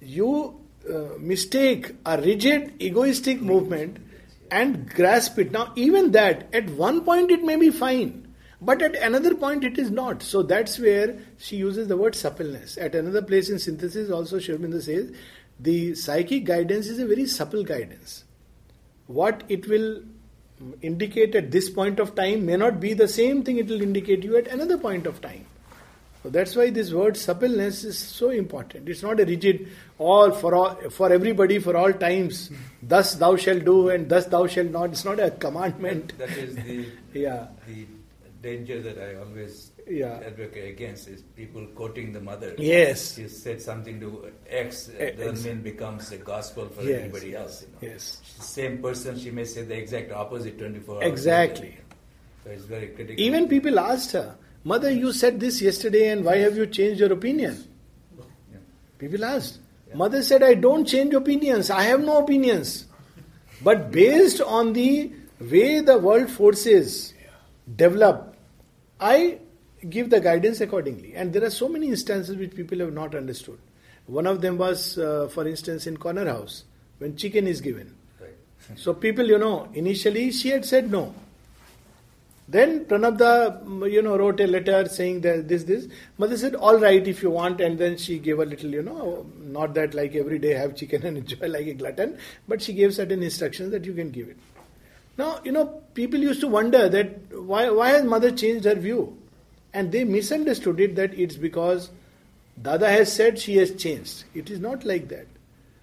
[0.00, 3.98] you uh, mistake a rigid, egoistic movement
[4.50, 5.52] and grasp it.
[5.52, 9.78] Now, even that, at one point it may be fine, but at another point it
[9.78, 10.22] is not.
[10.22, 12.76] So that's where she uses the word suppleness.
[12.78, 15.12] At another place in synthesis, also Sri Aurobindo says,
[15.58, 18.24] the psychic guidance is a very supple guidance.
[19.06, 20.02] What it will
[20.82, 24.24] indicate at this point of time may not be the same thing it will indicate
[24.24, 25.46] you at another point of time.
[26.26, 28.88] So that's why this word suppleness is so important.
[28.88, 32.50] It's not a rigid all for all for everybody for all times.
[32.82, 34.90] Thus thou shalt do and thus thou shalt not.
[34.90, 36.18] It's not a commandment.
[36.18, 37.46] That is the Yeah.
[37.68, 37.86] the
[38.42, 40.18] danger that I always Yeah.
[40.30, 42.56] advocate against is people quoting the mother.
[42.58, 43.14] Yes.
[43.14, 47.04] She said something to X, it doesn't mean becomes a gospel for Yes.
[47.04, 47.60] everybody else.
[47.62, 47.92] You know.
[47.92, 48.20] Yes.
[48.40, 51.04] Same person, she may say the exact opposite 24 hours.
[51.12, 51.76] Exactly.
[52.42, 53.22] So it's very critical.
[53.28, 54.34] Even people asked her,
[54.66, 57.56] Mother, you said this yesterday and why have you changed your opinion?
[58.50, 58.58] Yeah.
[58.98, 59.60] People asked.
[59.86, 59.94] Yeah.
[59.94, 61.70] Mother said, I don't change opinions.
[61.70, 62.86] I have no opinions.
[63.62, 67.14] But based on the way the world forces
[67.76, 68.34] develop,
[68.98, 69.38] I
[69.88, 71.14] give the guidance accordingly.
[71.14, 73.60] And there are so many instances which people have not understood.
[74.06, 76.64] One of them was, uh, for instance, in Corner House,
[76.98, 77.94] when chicken is given.
[78.20, 78.34] Right.
[78.74, 81.14] So people, you know, initially she had said no.
[82.48, 85.88] Then Pranabda, mm, you know, wrote a letter saying that this, this.
[86.16, 87.60] Mother said, all right, if you want.
[87.60, 91.02] And then she gave a little, you know, not that like every day have chicken
[91.06, 94.36] and enjoy like a glutton, but she gave certain instructions that you can give it.
[95.18, 99.16] Now, you know, people used to wonder that why, why has mother changed her view?
[99.72, 101.90] And they misunderstood it that it's because
[102.60, 104.24] Dada has said she has changed.
[104.34, 105.26] It is not like that.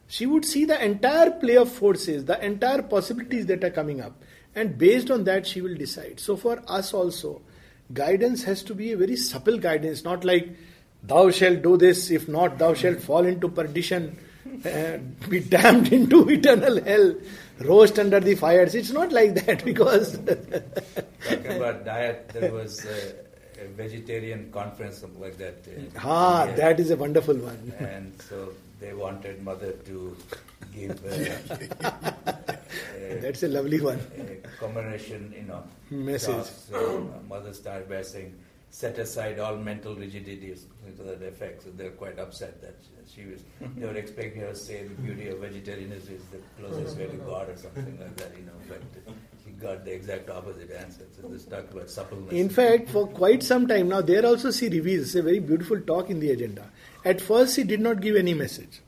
[0.08, 4.22] She would see the entire play of forces, the entire possibilities that are coming up,
[4.56, 6.20] and based on that, she will decide.
[6.20, 7.42] So, for us also,
[7.94, 10.50] guidance has to be a very supple guidance, not like,
[11.04, 14.18] thou shalt do this, if not, thou shalt fall into perdition,
[14.66, 17.16] uh, be damned into eternal hell,
[17.62, 18.76] roast under the fires.
[18.76, 20.18] It's not like that because.
[20.18, 25.56] Talking about diet, there was a, a vegetarian conference, something like that.
[25.96, 27.74] uh, ah, that is a wonderful one.
[27.80, 28.50] And so
[28.84, 30.17] they wanted mother to
[30.76, 31.88] give uh,
[32.98, 34.00] a, That's a lovely one.
[34.19, 36.46] a commemoration, you know, Message.
[36.69, 38.36] So mother started by saying,
[38.69, 40.65] set aside all mental rigidities
[40.98, 41.63] to that effect.
[41.63, 42.76] So they're quite upset that
[43.08, 43.41] she was.
[43.78, 47.17] They were expecting her to say the beauty of vegetarianism is the closest way to
[47.17, 48.60] God or something like that, you know.
[48.67, 48.82] But
[49.46, 51.06] she got the exact opposite answer.
[51.22, 52.34] So this talk about suppleness.
[52.34, 56.10] In fact, for quite some time now, there also she reveals a very beautiful talk
[56.10, 56.69] in the agenda.
[57.06, 58.82] At first, she did not give any message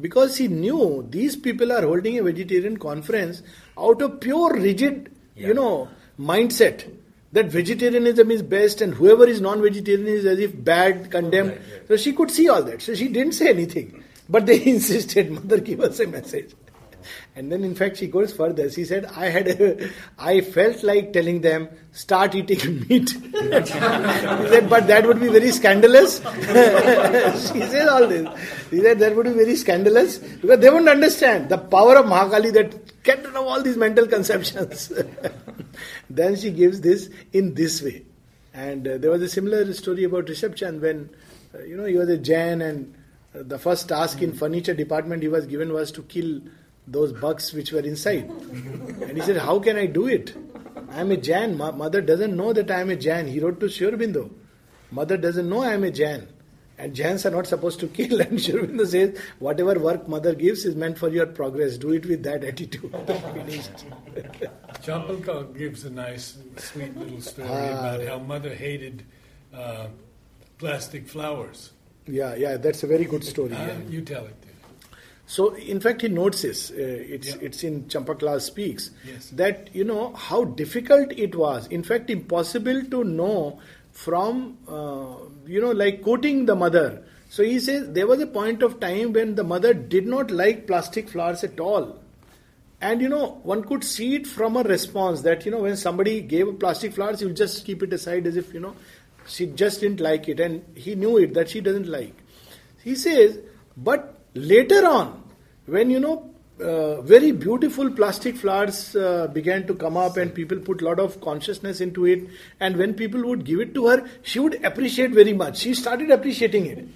[0.00, 3.42] because she knew these people are holding a vegetarian conference
[3.78, 5.48] out of pure rigid, Yeah.
[5.48, 5.88] you know,
[6.18, 6.84] mindset
[7.32, 11.50] that vegetarianism is best and whoever is non-vegetarian is as if bad, condemned.
[11.50, 11.88] Right, right.
[11.88, 12.82] So she could see all that.
[12.82, 16.50] So she didn't say anything, but they insisted, "Mother, give us a message."
[17.36, 18.70] And then, in fact, she goes further.
[18.70, 23.18] She said, "I had, a, I felt like telling them start eating meat." she
[24.52, 28.28] said, "But that would be very scandalous." she said all this.
[28.70, 32.52] She said that would be very scandalous because they wouldn't understand the power of Mahakali
[32.52, 34.92] that get rid of all these mental conceptions.
[36.10, 38.04] then she gives this in this way.
[38.54, 41.10] And uh, there was a similar story about Chand when,
[41.54, 42.94] uh, you know, he was a Jain and
[43.34, 46.40] uh, the first task in furniture department he was given was to kill
[46.86, 48.24] those bugs which were inside.
[48.28, 50.34] and he said, how can I do it?
[50.90, 51.56] I am a Jain.
[51.56, 53.26] Ma- mother doesn't know that I am a Jain.
[53.26, 54.30] He wrote to Sri Aurobindo.
[54.90, 56.28] Mother doesn't know I am a Jain.
[56.76, 58.20] And Jains are not supposed to kill.
[58.26, 61.78] And Sri Aurobindo says, whatever work mother gives is meant for your progress.
[61.78, 62.92] Do it with that attitude.
[64.82, 67.78] Champaklal gives a nice, sweet little story Ah.
[67.94, 69.04] about how mother hated
[69.54, 69.86] uh,
[70.58, 71.70] plastic flowers.
[72.06, 73.52] Yeah, yeah, that's a very good story.
[73.54, 73.78] Uh, yeah.
[73.88, 74.36] you tell it.
[75.26, 76.70] So, in fact, he notes this.
[76.70, 77.36] Uh, it's Yeah.
[77.40, 79.30] it's in Champaklal speaks Yes.
[79.30, 81.66] that you know how difficult it was.
[81.68, 83.58] In fact, impossible to know
[83.92, 85.14] from uh,
[85.46, 87.02] you know like quoting the mother.
[87.30, 90.66] So he says there was a point of time when the mother did not like
[90.66, 91.98] plastic flowers at all.
[92.80, 96.20] And you know, one could see it from a response that you know, when somebody
[96.20, 98.74] gave plastic flowers, would just keep it aside as if you know,
[99.26, 102.12] she just didn't like it, and he knew it that she doesn't like.
[102.82, 103.38] He says,
[103.74, 105.22] but later on,
[105.66, 106.30] when you know,
[106.60, 111.00] uh, very beautiful plastic flowers uh, began to come up, and people put a lot
[111.00, 112.28] of consciousness into it,
[112.60, 115.58] and when people would give it to her, she would appreciate very much.
[115.58, 116.86] She started appreciating it.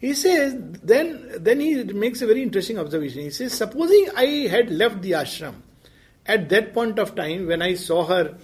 [0.00, 3.22] He says, then, then he makes a very interesting observation.
[3.22, 5.54] He says, supposing I had left the ashram
[6.26, 8.36] at that point of time when I saw her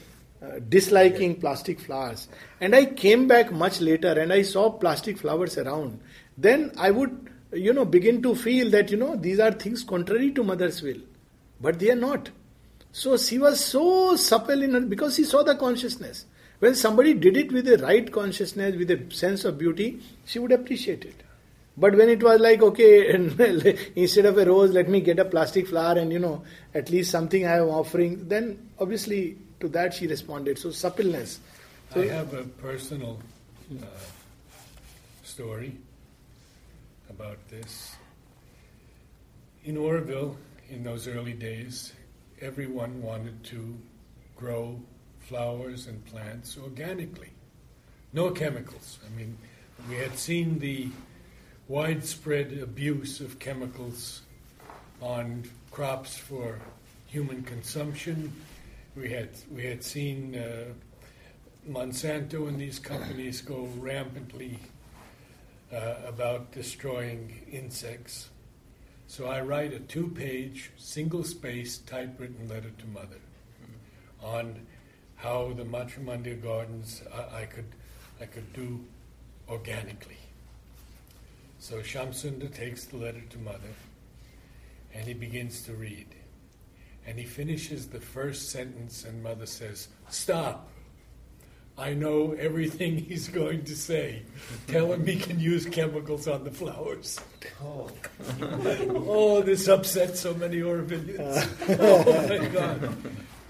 [0.42, 2.28] uh, disliking plastic flowers,
[2.60, 6.00] and I came back much later and I saw plastic flowers around,
[6.36, 10.30] then I would, you know, begin to feel that, you know, these are things contrary
[10.32, 11.00] to mother's will.
[11.60, 12.30] But they are not.
[12.92, 16.26] So she was so supple in her, because she saw the consciousness.
[16.60, 20.52] When somebody did it with a right consciousness, with a sense of beauty, she would
[20.52, 21.16] appreciate it.
[21.76, 23.12] But when it was like, okay,
[23.96, 27.10] instead of a rose, let me get a plastic flower and, you know, at least
[27.10, 30.58] something I am offering, then obviously to that she responded.
[30.58, 31.40] So, suppleness.
[31.92, 33.20] So, I have a personal
[33.82, 33.86] uh,
[35.24, 35.76] story
[37.16, 37.94] about this.
[39.64, 40.36] In Auroville,
[40.68, 41.92] in those early days,
[42.40, 43.76] everyone wanted to
[44.36, 44.80] grow
[45.20, 47.30] flowers and plants organically.
[48.12, 48.98] No chemicals.
[49.06, 49.36] I mean,
[49.88, 50.88] we had seen the
[51.68, 54.22] widespread abuse of chemicals
[55.00, 56.58] on crops for
[57.06, 58.32] human consumption.
[58.96, 60.64] We had we had seen uh,
[61.68, 64.58] Monsanto and these companies go rampantly
[65.74, 68.30] uh, about destroying insects.
[69.06, 73.20] So I write a two-page, single space, typewritten letter to mother
[74.22, 74.66] on
[75.16, 77.66] how the Matrimandir gardens I, I could
[78.20, 78.80] I could do
[79.48, 80.18] organically.
[81.58, 83.74] So Shyamsundar takes the letter to mother
[84.94, 86.06] and he begins to read.
[87.06, 90.68] And he finishes the first sentence, and mother says, Stop!
[91.76, 94.22] I know everything he's going to say.
[94.66, 97.20] Tell him he can use chemicals on the flowers.
[97.62, 97.90] Oh,
[98.40, 101.48] Oh, this upset so many Aurovilians.
[101.80, 102.80] oh my God.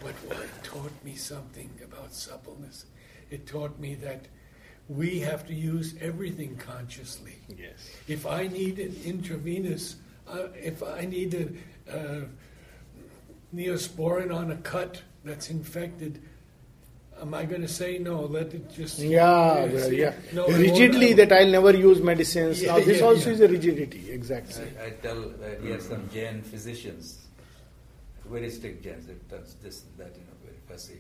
[0.00, 2.86] But what it taught me something about suppleness.
[3.30, 4.26] It taught me that
[4.88, 7.36] we have to use everything consciously.
[7.48, 7.72] yes.
[8.06, 9.96] If I need an intravenous,
[10.28, 11.34] uh, if I need
[11.88, 12.20] a uh,
[13.54, 16.22] neosporin on a cut that's infected,
[17.20, 18.22] am I going to say no?
[18.22, 20.14] Let it just Yeah, Yes, yeah.
[20.32, 22.62] No, I won't- rigidity that I'll never use medicines.
[22.62, 23.34] Yeah, now, this yeah, also yeah.
[23.34, 24.64] is a rigidity, exactly.
[24.80, 27.26] I, I tell that here some Jain physicians,
[28.30, 30.98] very strict Jains, they touch this and that, you know, very fussy.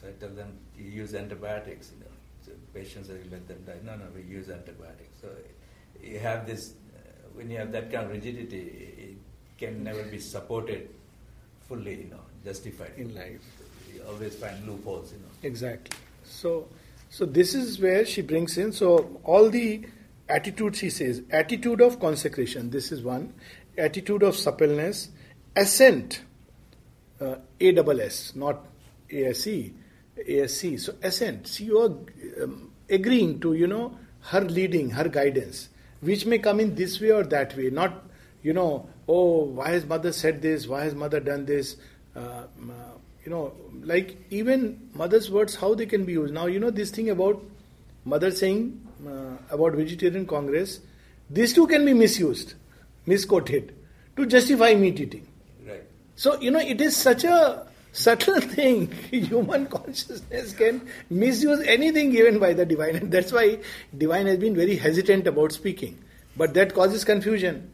[0.00, 2.12] So I tell them, you use antibiotics, you know.
[2.44, 3.80] So patients, I let them die.
[3.84, 5.16] No, no, we use antibiotics.
[5.20, 5.28] So
[6.02, 7.00] you have this, uh,
[7.34, 8.58] when you have that kind of rigidity,
[8.98, 9.16] it
[9.58, 10.88] can never be supported
[11.68, 12.92] fully, you know, justified.
[12.96, 13.40] In life.
[14.08, 15.24] Always find loopholes, you know.
[15.42, 15.96] Exactly.
[16.24, 16.68] So,
[17.10, 18.72] so this is where she brings in.
[18.72, 19.86] So all the
[20.28, 22.70] attitude she says, attitude of consecration.
[22.70, 23.34] This is one.
[23.78, 25.10] Attitude of suppleness,
[25.54, 26.22] ascent,
[27.18, 28.66] Uh, A double S, not
[29.10, 29.72] A S E,
[30.28, 30.76] A S C.
[30.76, 31.46] So ascent.
[31.48, 33.96] So you are um, agreeing to you know
[34.32, 35.70] her leading, her guidance,
[36.02, 37.70] which may come in this way or that way.
[37.70, 38.04] Not
[38.42, 40.68] you know, oh, why has mother said this?
[40.68, 41.76] Why has mother done this?
[42.14, 42.44] Uh,
[43.26, 43.52] you know,
[43.82, 46.32] like even mother's words, how they can be used.
[46.32, 47.42] Now, you know, this thing about
[48.04, 50.78] mother saying uh, about vegetarian congress,
[51.28, 52.54] these two can be misused,
[53.04, 53.74] misquoted
[54.16, 55.26] to justify meat eating.
[55.66, 55.82] Right.
[56.14, 58.92] So, you know, it is such a subtle thing.
[59.10, 62.94] Human consciousness can misuse anything given by the divine.
[62.94, 63.58] And that's why
[63.98, 65.98] divine has been very hesitant about speaking.
[66.36, 67.72] But that causes confusion.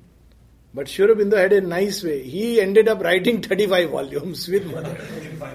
[0.74, 2.22] But Sri Aurobindo had a nice way.
[2.22, 4.96] He ended up writing 35 volumes with mother.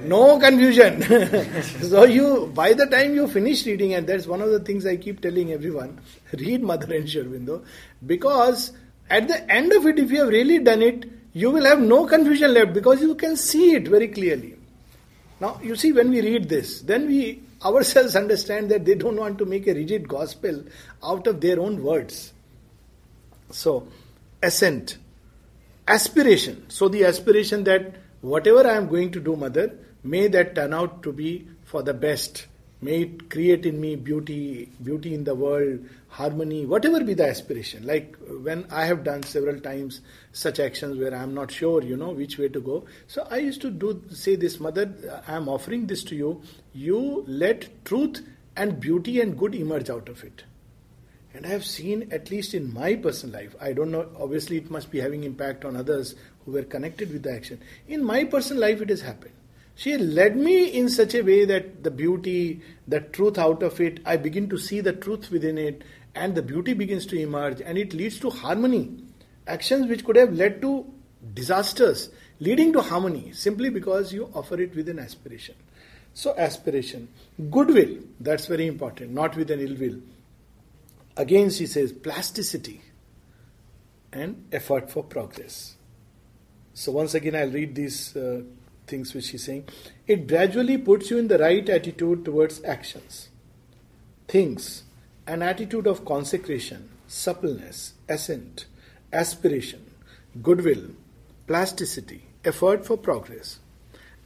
[0.03, 1.01] No confusion.
[1.81, 4.95] so you, by the time you finish reading, and that's one of the things I
[4.95, 5.99] keep telling everyone,
[6.33, 7.65] read Mother and Sri Aurobindo,
[8.05, 8.73] because
[9.09, 12.05] at the end of it, if you have really done it, you will have no
[12.05, 14.55] confusion left because you can see it very clearly.
[15.39, 19.37] Now, you see, when we read this, then we ourselves understand that they don't want
[19.39, 20.63] to make a rigid gospel
[21.03, 22.33] out of their own words.
[23.51, 23.87] So,
[24.41, 24.97] assent,
[25.87, 26.69] aspiration.
[26.69, 31.03] So, the aspiration that whatever I am going to do, mother, may that turn out
[31.03, 32.47] to be for the best
[32.79, 35.79] May it create in me beauty, beauty in the world,
[36.09, 37.87] harmony, whatever be the aspiration.
[37.87, 41.97] Like when I have done several times such actions where I am not sure, you
[41.97, 42.85] know, which way to go.
[43.07, 44.93] So I used to do say this, Mother,
[45.27, 46.43] I am offering this to you.
[46.73, 48.21] You let truth
[48.55, 50.43] and beauty and good emerge out of it.
[51.37, 54.71] And I have seen, at least in my personal life, I don't know, obviously it
[54.71, 57.61] must be having impact on others who were connected with the action.
[57.87, 59.35] In my personal life, it has happened.
[59.75, 63.99] She led me in such a way that the beauty, the truth out of it,
[64.03, 65.83] I begin to see the truth within it,
[66.15, 68.97] and the beauty begins to emerge, and it leads to harmony.
[69.45, 70.91] Actions which could have led to
[71.35, 72.09] disasters,
[72.39, 75.53] leading to harmony, simply because you offer it with an aspiration.
[76.15, 77.09] So, aspiration.
[77.51, 80.01] Goodwill, that's very important, not with an ill will.
[81.17, 82.81] Again, she says plasticity
[84.13, 85.75] and effort for progress.
[86.75, 88.43] So, once again, I'll read these uh,
[88.85, 89.67] things which she's saying.
[90.05, 93.29] It gradually puts you in the right attitude towards actions,
[94.27, 94.83] things,
[95.25, 98.67] an attitude of consecration, suppleness, assent,
[99.11, 99.91] aspiration,
[100.43, 100.91] goodwill,
[101.47, 103.57] plasticity, effort for progress.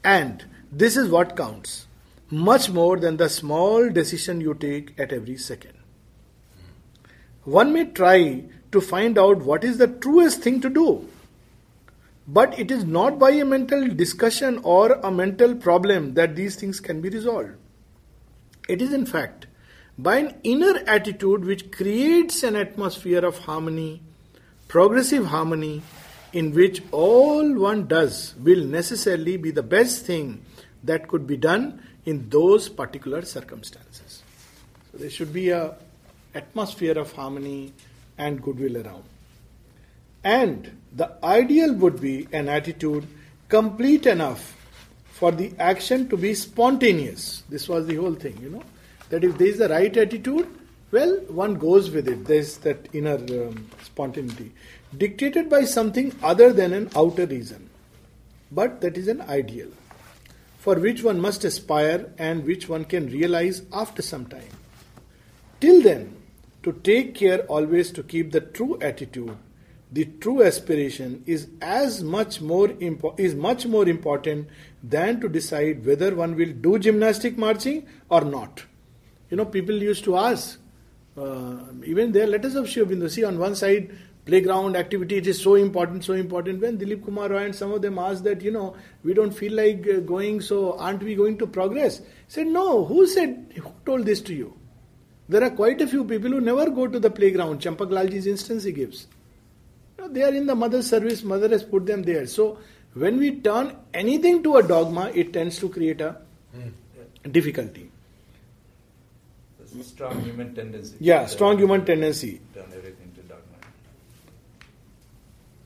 [0.03, 1.87] And this is what counts
[2.29, 5.80] much more than the small decision you take at every second.
[7.43, 11.09] One may try to find out what is the truest thing to do,
[12.27, 16.79] but it is not by a mental discussion or a mental problem that these things
[16.79, 17.51] can be resolved.
[18.69, 19.47] It is, in fact,
[19.97, 24.01] by an inner attitude which creates an atmosphere of harmony,
[24.67, 25.81] progressive harmony,
[26.33, 30.45] in which all one does will necessarily be the best thing
[30.83, 34.23] that could be done in those particular circumstances.
[34.91, 35.75] So there should be a
[36.33, 37.73] atmosphere of harmony
[38.17, 39.03] and goodwill around.
[40.23, 43.07] And the ideal would be an attitude
[43.49, 44.55] complete enough
[45.11, 47.43] for the action to be spontaneous.
[47.49, 48.63] This was the whole thing, you know.
[49.09, 50.47] That if there is the right attitude,
[50.91, 52.25] well, one goes with it.
[52.25, 54.51] There is that inner um, spontaneity.
[54.97, 57.69] Dictated by something other than an outer reason.
[58.51, 59.69] But that is an ideal,
[60.59, 64.49] for which one must aspire and which one can realize after some time.
[65.61, 66.20] Till then,
[66.63, 69.37] to take care always to keep the true attitude
[69.91, 74.47] the true aspiration is as much more impo- is much more important
[74.81, 78.63] than to decide whether one will do gymnastic marching or not.
[79.29, 80.59] You know, people used to ask,
[81.17, 83.91] uh, even their letters of Sri Aurobindo, see on one side,
[84.25, 86.61] playground activity, it is so important, so important.
[86.61, 89.53] When Dilip Kumar Roy and some of them asked that, you know, we don't feel
[89.53, 91.99] like uh, going, so aren't we going to progress?
[91.99, 94.60] He said, no, who said, who told this to you?
[95.31, 97.61] There are quite a few people who never go to the playground.
[97.61, 99.07] Champak Lalji's instance he gives.
[99.97, 102.27] No, they are in the mother's service, mother has put them there.
[102.27, 102.57] So
[102.95, 106.17] when we turn anything to a dogma, it tends to create a
[106.53, 107.31] mm.
[107.31, 107.89] difficulty.
[109.79, 110.97] A strong human tendency.
[110.99, 112.41] Yeah, strong human tendency.
[112.53, 113.55] Turn everything to dogma.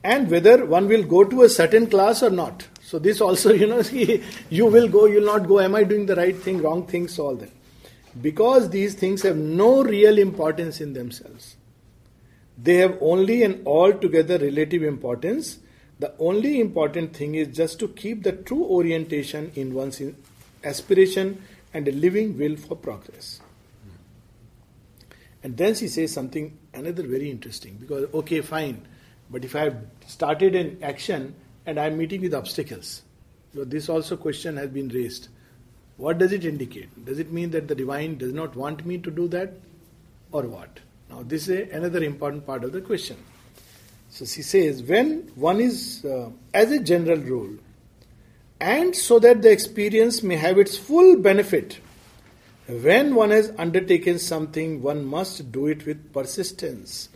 [0.03, 2.67] And whether one will go to a certain class or not.
[2.83, 5.59] So this also, you know, see, you will go, you will not go.
[5.59, 7.54] Am I doing the right thing, wrong things, all that.
[8.21, 11.57] Because these things have no real importance in themselves.
[12.57, 15.59] They have only an altogether relative importance.
[15.99, 20.01] The only important thing is just to keep the true orientation in one's
[20.63, 21.41] aspiration
[21.73, 23.41] and a living will for progress.
[25.43, 28.87] And then she says something, another very interesting, because, okay, fine,
[29.29, 31.35] but if I have started an action
[31.65, 33.03] and I am meeting with obstacles,
[33.53, 35.27] so this also question has been raised.
[35.97, 37.05] What does it indicate?
[37.05, 39.53] Does it mean that the divine does not want me to do that,
[40.31, 40.79] or what?
[41.09, 43.17] Now, this is another important part of the question.
[44.09, 47.57] So she says, when one is, uh, as a general rule,
[48.59, 51.79] and so that the experience may have its full benefit,
[52.67, 57.09] when one has undertaken something, one must do it with persistence,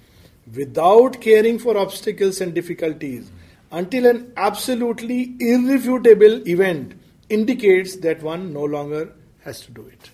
[0.56, 3.32] without caring for obstacles and difficulties,
[3.72, 6.99] until an absolutely irrefutable event
[7.30, 9.14] indicates that one no longer
[9.44, 10.10] has to do it.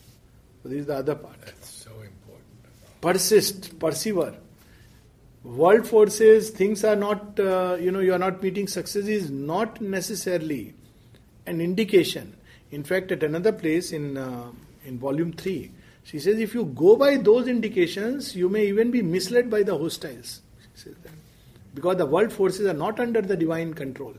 [0.62, 3.02] So, this is the other part That's so important.
[3.02, 4.36] persist, persevere.
[5.44, 9.80] World forces, things are not, uh, you know, you are not meeting success is not
[9.80, 10.74] necessarily
[11.46, 12.36] an indication.
[12.72, 14.52] In fact, at another place in uh,
[14.86, 15.72] in volume three,
[16.04, 19.78] she says if you go by those indications, you may even be misled by the
[19.78, 20.42] hostiles.
[20.62, 21.14] She says that
[21.76, 24.16] because the world forces are not under the divine control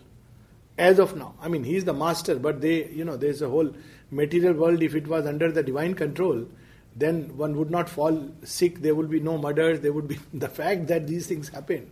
[0.79, 1.35] as of now.
[1.41, 3.73] I mean, he is the master, but they, you know, there is a whole
[4.11, 4.83] material world.
[4.83, 6.47] If it was under the divine control,
[6.95, 10.49] then one would not fall sick, there would be no murders, there would be the
[10.49, 11.91] fact that these things happen.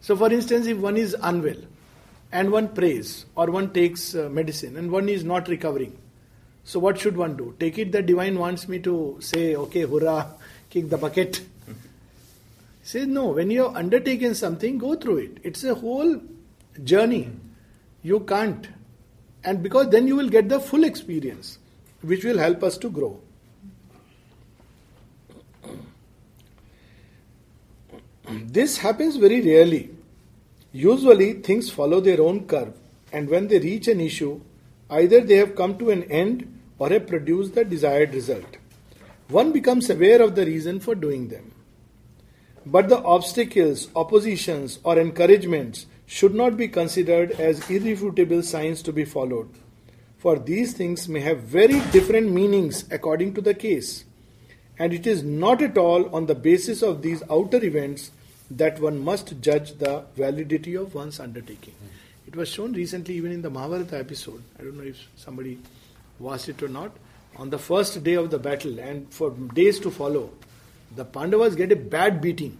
[0.00, 1.56] So, for instance, if one is unwell
[2.30, 5.96] and one prays or one takes uh, medicine and one is not recovering,
[6.66, 7.54] So, what should one do?
[7.60, 10.28] Take it that divine wants me to say, okay, hurrah,
[10.70, 11.42] kick the bucket.
[12.82, 15.38] Says, no, when you have undertaken something, go through it.
[15.42, 16.20] It's a whole
[16.82, 17.30] journey.
[18.04, 18.68] You can't.
[19.42, 21.58] And because then you will get the full experience,
[22.02, 23.20] which will help us to grow.
[28.28, 29.90] This happens very rarely.
[30.72, 32.74] Usually, things follow their own curve,
[33.12, 34.40] and when they reach an issue,
[34.90, 38.58] either they have come to an end or have produced the desired result.
[39.28, 41.54] One becomes aware of the reason for doing them.
[42.66, 49.04] But the obstacles, oppositions, or encouragements should not be considered as irrefutable signs to be
[49.04, 49.48] followed,
[50.18, 54.04] for these things may have very different meanings according to the case,
[54.78, 58.10] and it is not at all on the basis of these outer events
[58.50, 61.74] that one must judge the validity of one's undertaking.
[62.26, 64.42] It was shown recently even in the Mahabharata episode.
[64.58, 65.58] I don't know if somebody
[66.18, 66.92] watched it or not.
[67.36, 70.30] On the first day of the battle and for days to follow,
[70.94, 72.58] the Pandavas get a bad beating.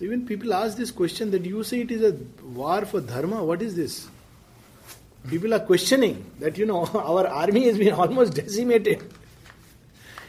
[0.00, 3.44] So even people ask this question that you say it is a war for dharma.
[3.44, 4.08] What is this?
[5.28, 9.02] People are questioning that you know our army has been almost decimated.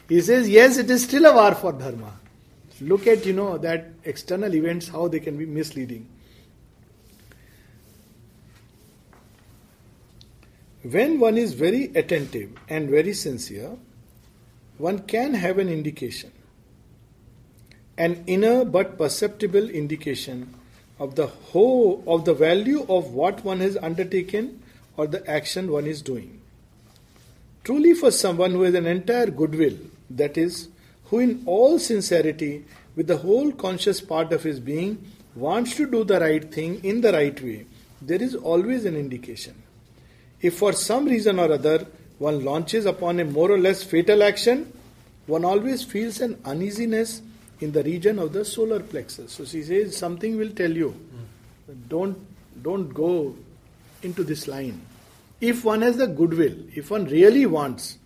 [0.09, 2.11] He says, yes, it is still a war for dharma.
[2.82, 6.05] Look at you know that external events how they can be misleading.
[10.84, 13.78] When one is very attentive and very sincere,
[14.78, 16.34] one can have an indication,
[18.04, 20.52] an inner but perceptible indication
[20.97, 24.47] of the whole of the value of what one has undertaken
[24.97, 26.41] or the action one is doing.
[27.64, 29.78] Truly, for someone who has an entire goodwill,
[30.10, 30.70] that is,
[31.06, 34.97] who in all sincerity, with the whole conscious part of his being,
[35.36, 37.66] wants to do the right thing in the right way,
[38.02, 39.62] there is always an indication.
[40.41, 41.86] If for some reason or other
[42.18, 44.74] one launches upon a more or less fatal action,
[45.28, 47.22] one always feels an uneasiness
[47.62, 49.32] in the region of the solar plexus.
[49.32, 50.93] So she says something will tell you,
[51.88, 52.18] don't
[52.62, 53.36] don't go
[54.01, 54.82] into this line.
[55.39, 57.97] If one has the goodwill, if one really wants,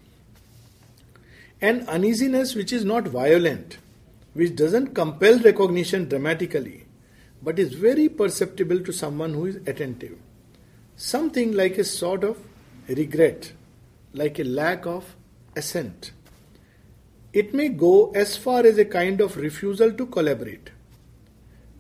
[1.61, 3.77] an uneasiness which is not violent,
[4.33, 6.85] which doesn't compel recognition dramatically,
[7.41, 10.17] but is very perceptible to someone who is attentive
[10.95, 12.37] something like a sort of
[12.87, 13.51] regret,
[14.13, 15.15] like a lack of
[15.55, 16.11] assent.
[17.35, 20.69] It may go as far as a kind of refusal to collaborate,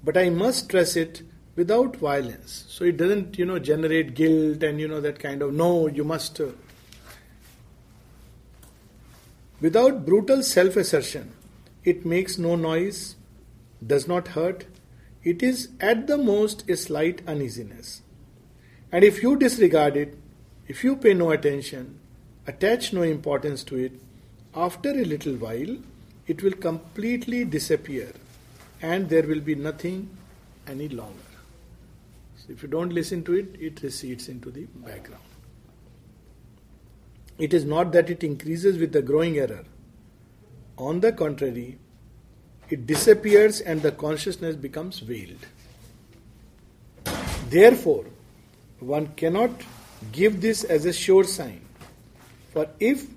[0.03, 1.23] but I must stress it
[1.55, 2.65] without violence.
[2.67, 6.03] So it doesn't, you know, generate guilt and you know that kind of no, you
[6.03, 6.39] must.
[6.39, 6.49] Uh,
[9.61, 11.31] without brutal self-assertion,
[11.83, 13.15] it makes no noise,
[13.95, 14.65] does not hurt.
[15.23, 18.01] It is at the most a slight uneasiness
[18.95, 20.17] and if you disregard it,
[20.69, 21.99] if you pay no attention,
[22.47, 23.91] attach no importance to it,
[24.55, 25.77] after a little while,
[26.27, 28.11] it will completely disappear
[28.81, 30.09] and there will be nothing
[30.67, 31.19] any longer.
[32.37, 35.23] So if you don't listen to it, it recedes into the background.
[37.37, 39.65] It is not that it increases with the growing error.
[40.77, 41.77] On the contrary,
[42.69, 45.45] it disappears and the consciousness becomes veiled.
[47.49, 48.05] Therefore,
[48.79, 49.51] one cannot
[50.11, 51.61] give this as a sure sign.
[52.51, 53.07] For if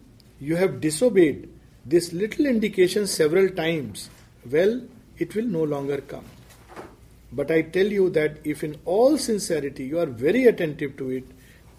[0.40, 1.48] you have disobeyed
[1.86, 4.10] this little indication several times,
[4.50, 4.80] well,
[5.18, 6.24] it will no longer come.
[7.32, 11.24] But I tell you that if in all sincerity you are very attentive to it,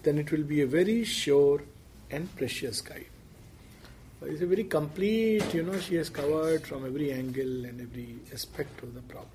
[0.02, 1.62] then it will be a very sure
[2.10, 3.06] and precious guide.
[4.22, 8.82] It's a very complete, you know, she has covered from every angle and every aspect
[8.82, 9.30] of the problem.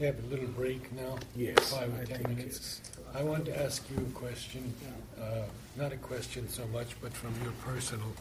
[0.00, 1.16] We have a little break now.
[1.36, 2.80] Yes, Five or I ten think minutes.
[2.82, 2.97] yes.
[3.14, 4.72] I want to ask you a question,
[5.20, 5.42] uh,
[5.76, 8.12] not a question so much, but from your personal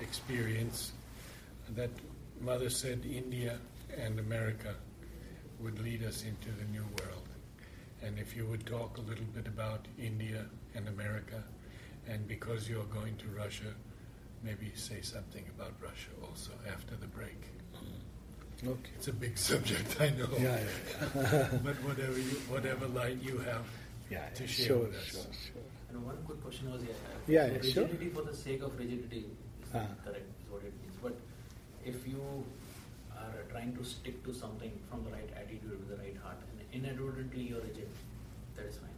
[0.00, 0.92] experience,
[1.74, 1.90] that
[2.40, 3.58] Mother said India
[3.96, 4.74] and America
[5.60, 7.28] would lead us into the New World.
[8.02, 11.42] And if you would talk a little bit about India and America,
[12.06, 13.72] and because you're going to Russia,
[14.42, 17.42] maybe say something about Russia also after the break.
[18.64, 18.90] Okay.
[18.96, 20.28] It's a big subject, I know.
[20.38, 20.58] Yeah,
[21.14, 23.64] yeah, but whatever you, whatever light you have
[24.10, 24.28] yeah.
[24.34, 24.48] to yeah.
[24.48, 25.04] share Sure, with us.
[25.12, 25.62] sure, sure.
[25.90, 26.94] And one quick question was, yeah,
[27.26, 27.84] Yeah, yeah, sure.
[27.84, 29.24] rigidity for the sake of rigidity
[29.62, 29.86] is Ah.
[30.04, 30.96] correct, is what it means.
[31.02, 31.14] But
[31.84, 32.22] if you
[33.16, 36.84] are trying to stick to something from the right attitude with the right heart, and
[36.84, 37.88] inadvertently you're rigid,
[38.56, 38.90] that is fine.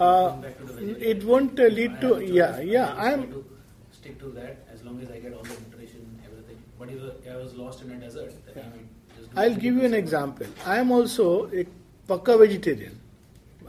[0.00, 2.34] Uh, Going back to the vegetarian, it won't uh, lead I to have a choice.
[2.34, 3.44] yeah yeah I'm to
[3.92, 6.58] stick to that as long as I get all the nutrition, everything.
[6.78, 8.62] But if I was lost in a desert, Yeah.
[8.62, 8.88] I might
[9.18, 10.46] just do I'll give you an example.
[10.64, 11.66] I am also a
[12.08, 12.98] pakka vegetarian.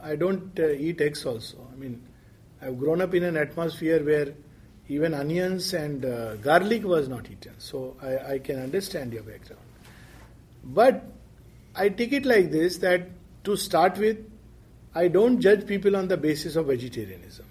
[0.03, 1.65] I don't uh, eat eggs also.
[1.71, 2.03] I mean,
[2.61, 4.33] I've grown up in an atmosphere where
[4.89, 7.53] even onions and uh, garlic was not eaten.
[7.57, 9.61] So I, I can understand your background.
[10.63, 11.03] But
[11.75, 13.07] I take it like this that
[13.45, 14.17] to start with,
[14.93, 17.45] I don't judge people on the basis of vegetarianism.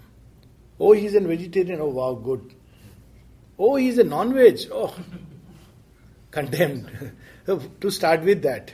[0.79, 1.81] Oh, he's a vegetarian.
[1.81, 2.53] Oh, wow, good.
[3.57, 4.59] Oh, he's a non veg.
[4.71, 4.95] Oh,
[6.31, 7.13] condemned.
[7.81, 8.73] to start with that.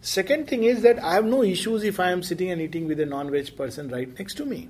[0.00, 3.00] Second thing is that I have no issues if I am sitting and eating with
[3.00, 4.68] a non veg person right next to me.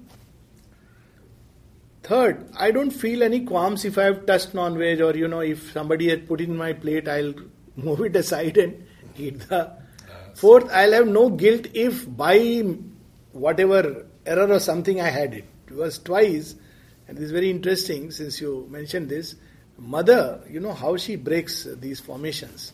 [2.02, 5.40] Third, I don't feel any qualms if I have touched non veg or you know
[5.40, 7.34] if somebody had put it in my plate, I'll
[7.76, 9.72] move it aside and eat the.
[10.34, 12.62] Fourth, I'll have no guilt if by
[13.32, 15.44] whatever error or something I had it.
[15.66, 16.54] It was twice,
[17.06, 19.34] and this is very interesting since you mentioned this.
[19.76, 22.72] Mother, you know how she breaks these formations.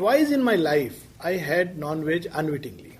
[0.00, 2.98] Twice in my life, I had non veg unwittingly.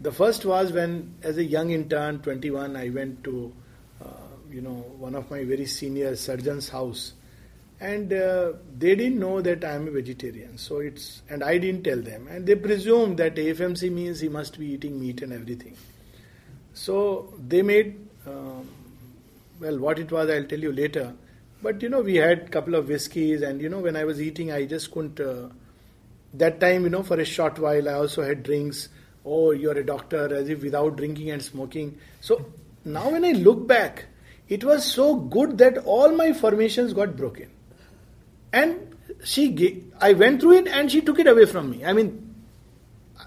[0.00, 3.52] The first was when, as a young intern, 21, I went to
[4.50, 7.14] you know, one of my very senior surgeon's house,
[7.80, 10.56] and uh, they didn't know that I am a vegetarian.
[10.58, 14.60] So it's and I didn't tell them, and they presumed that AFMC means he must
[14.60, 15.76] be eating meat and everything.
[16.72, 17.98] So they made
[18.28, 18.68] um,
[19.60, 20.30] well what it was.
[20.30, 21.14] I'll tell you later.
[21.62, 24.22] But you know, we had a couple of whiskeys, and you know, when I was
[24.22, 25.18] eating, I just couldn't.
[25.18, 25.48] Uh,
[26.38, 28.88] that time, you know, for a short while, I also had drinks.
[29.24, 31.98] Oh, you're a doctor, as if without drinking and smoking.
[32.20, 32.44] So
[32.84, 34.06] now, when I look back,
[34.48, 37.50] it was so good that all my formations got broken.
[38.52, 41.84] And she, I went through it and she took it away from me.
[41.84, 42.34] I mean,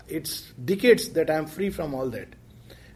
[0.07, 2.27] it's decades that I am free from all that.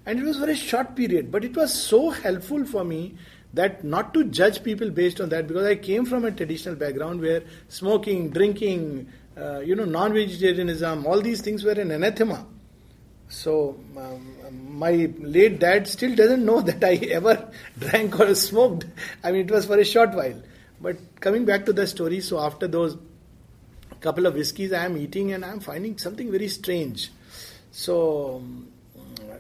[0.06, 3.16] And it was very short period, but it was so helpful for me
[3.54, 7.22] that not to judge people based on that because I came from a traditional background
[7.22, 9.08] where smoking, drinking,
[9.38, 12.46] uh, you know, non-vegetarianism, all these things were an anathema.
[13.30, 18.86] So um, my late dad still doesn't know that I ever drank or smoked.
[19.24, 20.42] I mean, it was for a short while.
[20.80, 22.98] But coming back to the story, so after those
[24.02, 27.10] couple of whiskeys, I am eating and I am finding something very strange.
[27.72, 28.68] So, um,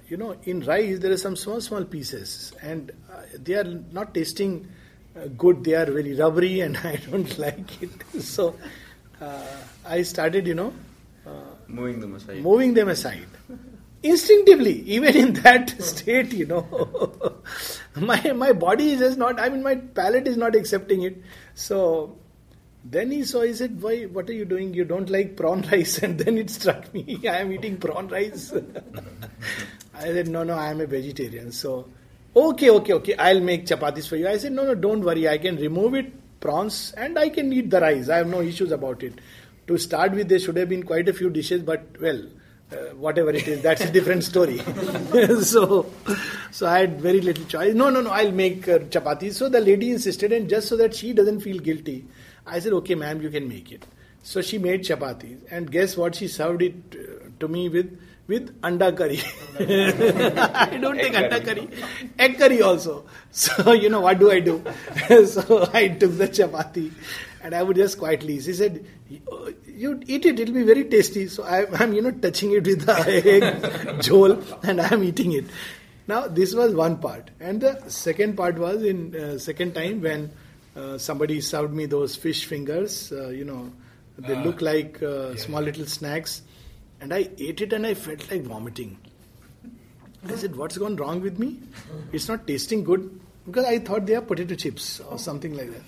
[0.08, 4.14] you know, in rice there are some small, small pieces, and uh, they are not
[4.14, 4.68] tasting
[5.16, 5.64] uh, good.
[5.64, 7.91] They are very rubbery, and I don't like it.
[8.22, 8.56] So,
[9.22, 9.44] uh,
[9.86, 10.74] I started, you know,
[11.26, 11.32] uh,
[11.68, 12.42] moving them aside.
[12.42, 13.28] Moving them aside.
[14.02, 17.42] Instinctively even in that state you know.
[17.96, 21.22] My my body is just not i mean my palate is not accepting it.
[21.54, 22.18] So
[22.84, 24.74] then he saw he said why what are you doing?
[24.74, 26.00] You don't like prawn rice.
[26.00, 28.52] And then it struck me i am eating prawn rice.
[29.94, 31.88] I said no no i am a vegetarian so
[32.36, 34.28] okay okay okay i'll make chapatis for you.
[34.28, 36.12] I said no no don't worry i can remove it
[36.42, 38.10] prawns and i can eat the rice.
[38.10, 39.14] I have no issues about it
[39.68, 42.22] to start with there should have been quite a few dishes but well
[42.74, 44.57] uh, whatever it is, that's a different story.
[45.41, 45.91] so,
[46.51, 47.74] so I had very little choice.
[47.74, 49.34] No, no, no, I'll make uh, chapatis.
[49.34, 52.05] So the lady insisted, and just so that she doesn't feel guilty,
[52.45, 53.86] I said, okay, ma'am, you can make it.
[54.24, 56.16] So she made chapatis, and guess what?
[56.16, 59.20] She served it uh, to me with with anda curry.
[59.59, 61.68] I don't take anda curry,
[62.18, 63.05] egg curry also.
[63.32, 64.64] So you know what do I do?
[65.26, 66.91] so I took the chapati,
[67.44, 68.39] and I would just quietly.
[68.39, 68.86] She said,
[69.68, 71.28] you eat it, it'll be very tasty.
[71.28, 72.98] So I, am you know, touching it with the
[73.94, 75.46] egg jol and I am eating it.
[76.08, 77.32] Now, this was one part.
[77.41, 80.32] And the second part was in uh, second time when
[80.76, 83.72] uh, somebody served me those fish fingers, uh, you know,
[84.18, 84.66] they look ah.
[84.66, 85.36] like uh, yeah.
[85.36, 86.44] small little snacks.
[87.02, 88.98] And I ate it and I felt like vomiting.
[90.26, 91.60] I said, What's gone wrong with me?
[92.14, 95.82] It's not tasting good because I thought they are potato chips or something like that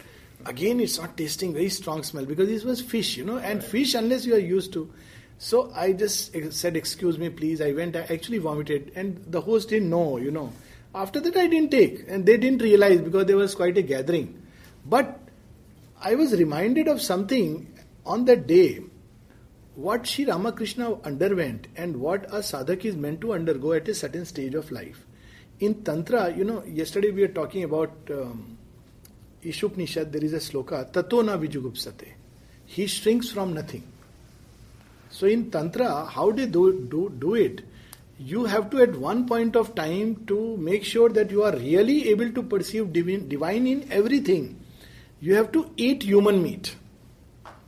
[0.45, 3.69] again it's not tasting very strong smell because this was fish, you know, and right.
[3.71, 4.91] fish unless you are used to.
[5.37, 7.95] So I just said, "Excuse me, please." I went.
[7.95, 10.51] I actually vomited, and the host didn't know, you know.
[10.93, 14.41] After that, I didn't take, and they didn't realize because there was quite a gathering.
[14.85, 15.19] But
[16.01, 17.73] I was reminded of something
[18.05, 18.81] on that day.
[19.75, 24.23] What Sri Ramakrishna underwent and what a sadhak is meant to undergo at a certain
[24.23, 25.05] stage of life.
[25.59, 28.57] In Tantra, you know, yesterday we were talking about um,
[29.45, 32.07] Ishopanishad, there is a sloka, Tato na vijugupsate.
[32.65, 33.83] He shrinks from nothing.
[35.09, 37.61] So in Tantra, how they do, do, do it?
[38.17, 42.09] You have to, at one point of time, to make sure that you are really
[42.09, 44.59] able to perceive divine, divine in everything.
[45.19, 46.75] You have to eat human meat.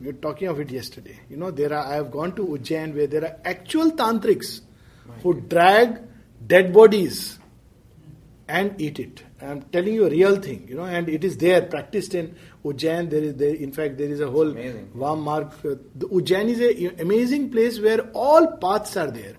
[0.00, 1.18] We were talking of it yesterday.
[1.28, 1.84] You know, there are.
[1.84, 4.60] I have gone to Ujjain where there are actual tantrics
[5.22, 5.98] who drag
[6.46, 7.38] dead bodies
[8.48, 9.22] and eat it.
[9.40, 12.34] I'm telling you a real thing, you know, and it is there practiced in
[12.64, 13.10] Ujjain.
[13.10, 15.48] There is, there, in fact, there is a whole Vam Marg.
[15.64, 19.34] Uh, the Ujjain is an amazing place where all paths are there.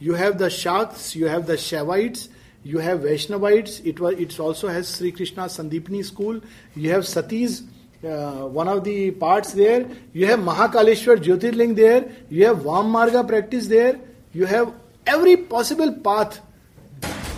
[0.00, 2.28] You have the Shakts, you have the Shaivites,
[2.64, 3.80] You have Vaishnavites.
[3.84, 4.14] It was.
[4.18, 6.40] It also has Sri Krishna Sandipani school.
[6.74, 7.62] You have Satis.
[8.02, 9.86] Uh, one of the parts there.
[10.12, 12.10] You have Mahakaleshwar Jyotirling there.
[12.30, 14.00] You have Vam Marga practice there.
[14.32, 14.72] You have
[15.06, 16.40] every possible path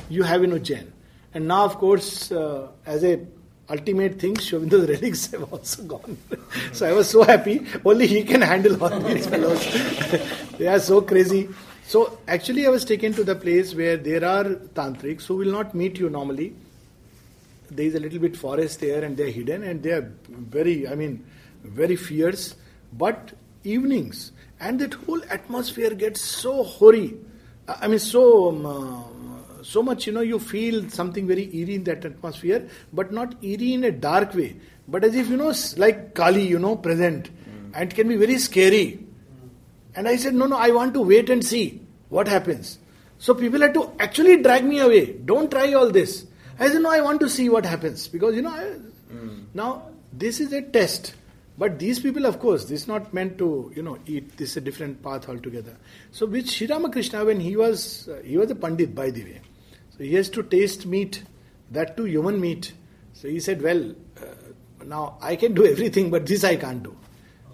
[0.08, 0.86] you have in Ujjain.
[1.36, 3.20] And now, of course, uh, as a
[3.68, 6.16] ultimate thing, Sri Aurobindo's relics have also gone.
[6.72, 7.60] so I was so happy.
[7.84, 9.62] Only he can handle all these fellows.
[10.58, 11.50] they are so crazy.
[11.86, 14.44] So actually, I was taken to the place where there are
[14.78, 16.54] tantrics who will not meet you normally.
[17.70, 20.88] There is a little bit forest there, and they are hidden, and they are very,
[20.88, 21.22] I mean,
[21.64, 22.54] very fierce.
[22.94, 27.18] But evenings, and that whole atmosphere gets so hoary.
[27.68, 29.02] I mean, so um, uh,
[29.66, 33.74] so much, you know, you feel something very eerie in that atmosphere, but not eerie
[33.74, 34.56] in a dark way,
[34.86, 37.30] but as if, you know, like Kali, you know, present.
[37.74, 39.04] And it can be very scary.
[39.94, 42.78] And I said, no, no, I want to wait and see what happens.
[43.18, 45.14] So people had to actually drag me away.
[45.24, 46.26] Don't try all this.
[46.58, 48.06] I said, no, I want to see what happens.
[48.08, 48.76] Because, you know, I,
[49.54, 51.14] now this is a test.
[51.58, 54.36] But these people, of course, this is not meant to, you know, eat.
[54.36, 55.76] This is a different path altogether.
[56.12, 59.40] So with Sri Ramakrishna, when he was, uh, he was a pandit, by the way.
[59.96, 61.22] So he has to taste meat,
[61.70, 62.72] that too human meat.
[63.14, 66.96] So he said, well, uh, now I can do everything, but this I can't do.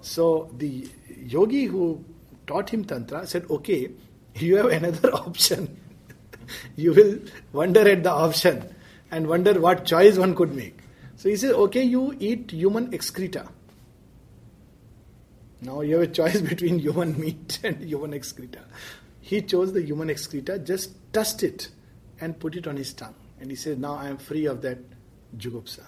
[0.01, 0.89] So the
[1.25, 2.05] yogi who
[2.47, 3.91] taught him Tantra said, okay,
[4.35, 5.79] you have another option.
[6.77, 7.19] you will
[7.53, 8.75] wonder at the option
[9.11, 10.79] and wonder what choice one could make.
[11.17, 13.47] So he says, okay, you eat human excreta.
[15.61, 18.59] Now you have a choice between human meat and human excreta.
[19.21, 21.69] He chose the human excreta, just touched it
[22.23, 23.15] and put it on his tongue.
[23.41, 24.79] And he says, Now I am free of that
[25.37, 25.85] jugupsa.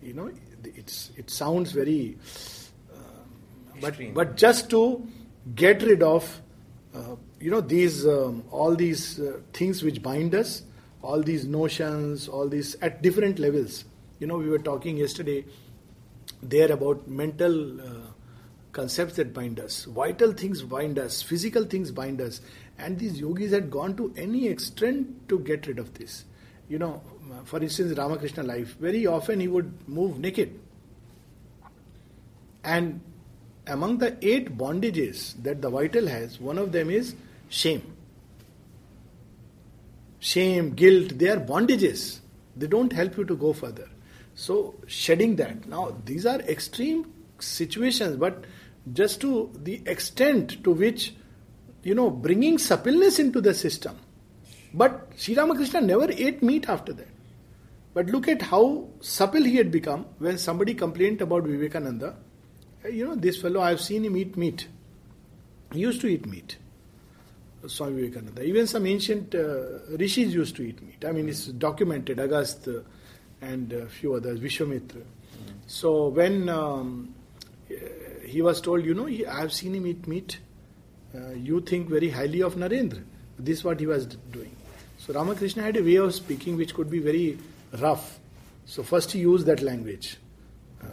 [0.00, 0.30] You know,
[0.64, 2.16] it's, it sounds very.
[2.92, 2.98] Uh,
[3.80, 5.06] but, but just to
[5.54, 6.40] get rid of,
[6.94, 10.62] uh, you know, these um, all these uh, things which bind us,
[11.02, 13.84] all these notions, all these at different levels.
[14.20, 15.44] You know, we were talking yesterday
[16.42, 18.10] there about mental uh,
[18.70, 22.40] concepts that bind us, vital things bind us, physical things bind us.
[22.78, 26.24] And these yogis had gone to any extent to get rid of this.
[26.68, 27.02] You know,
[27.44, 30.58] for instance, Ramakrishna life, very often he would move naked.
[32.64, 33.00] And
[33.66, 37.14] among the eight bondages that the vital has, one of them is
[37.48, 37.94] shame.
[40.18, 42.20] Shame, guilt, they are bondages.
[42.56, 43.88] They don't help you to go further.
[44.34, 45.68] So, shedding that.
[45.68, 48.44] Now, these are extreme situations, but
[48.92, 51.14] just to the extent to which,
[51.84, 53.96] you know, bringing suppleness into the system.
[54.72, 57.08] But Sri Ramakrishna never ate meat after that.
[57.92, 62.16] But look at how supple he had become when somebody complained about Vivekananda.
[62.90, 64.66] You know, this fellow, I've seen him eat meat.
[65.72, 66.56] He used to eat meat.
[67.66, 68.42] Swami Vivekananda.
[68.42, 71.04] Even some ancient uh, rishis used to eat meat.
[71.06, 72.82] I mean, it's documented, Agastya
[73.40, 75.02] and a few others, Vishwamitra.
[75.66, 77.14] So when um,
[78.24, 80.38] he was told, you know, I have seen him eat meat.
[81.14, 83.02] Uh, you think very highly of Narendra.
[83.38, 84.54] This is what he was doing.
[84.98, 87.38] So Ramakrishna had a way of speaking which could be very
[87.80, 88.18] rough.
[88.64, 90.16] So first he used that language,
[90.82, 90.86] uh,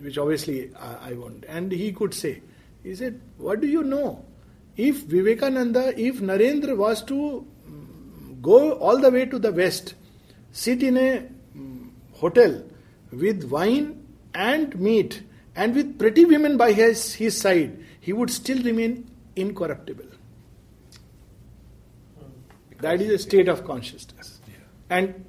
[0.00, 1.44] which obviously I, I won't.
[1.48, 2.40] And he could say,
[2.84, 4.24] he said, what do you know?
[4.76, 7.14] If Vivekananda, if Narendra was to
[7.68, 9.94] mm, go all the way to the west,
[10.52, 12.62] sit in a mm, hotel
[13.10, 15.22] with wine and meat
[15.56, 20.06] and with pretty women by his, his side, he would still remain incorruptible.
[22.80, 24.40] That is a state of consciousness.
[24.88, 25.24] And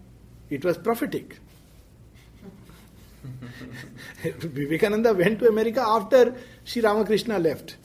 [0.49, 1.39] it was prophetic.
[4.23, 7.77] Vivekananda went to America after Sri Ramakrishna left.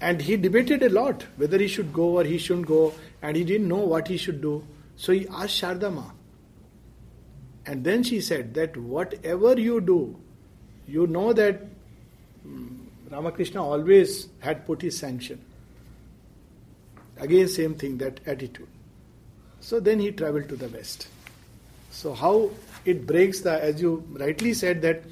[0.00, 3.44] And he debated a lot whether he should go or he shouldn't go, and he
[3.44, 4.64] didn't know what he should do.
[4.96, 6.12] So he asked Shardama.
[7.66, 10.18] And then she said that whatever you do,
[10.86, 11.62] you know that
[12.44, 12.77] um,
[13.10, 15.40] Ramakrishna always had put his sanction.
[17.18, 18.68] Again, same thing, that attitude.
[19.60, 21.08] So then he traveled to the West.
[21.90, 22.50] So, how
[22.84, 25.02] it breaks the, as you rightly said, that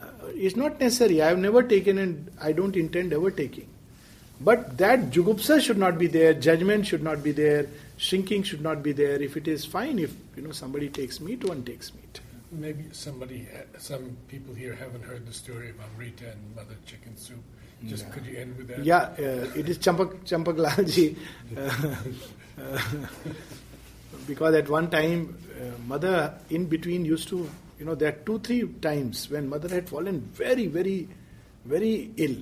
[0.00, 1.20] uh, it's not necessary.
[1.20, 3.68] I have never taken and I don't intend ever taking.
[4.40, 7.66] But that jugupsa should not be there, judgment should not be there,
[7.96, 9.20] shrinking should not be there.
[9.20, 12.20] If it is fine, if you know somebody takes meat, one takes meat.
[12.54, 13.48] Maybe somebody,
[13.78, 17.42] some people here haven't heard the story of Amrita and Mother Chicken Soup.
[17.86, 18.10] Just Yeah.
[18.10, 18.84] could you end with that?
[18.84, 21.16] Yeah, uh, it is Champak, Champak Lalji.
[21.56, 21.96] Uh,
[22.62, 22.78] uh,
[24.26, 27.48] because at one time, uh, mother in between used to,
[27.78, 31.08] you know, there are two, three times when mother had fallen very, very,
[31.64, 32.36] very ill.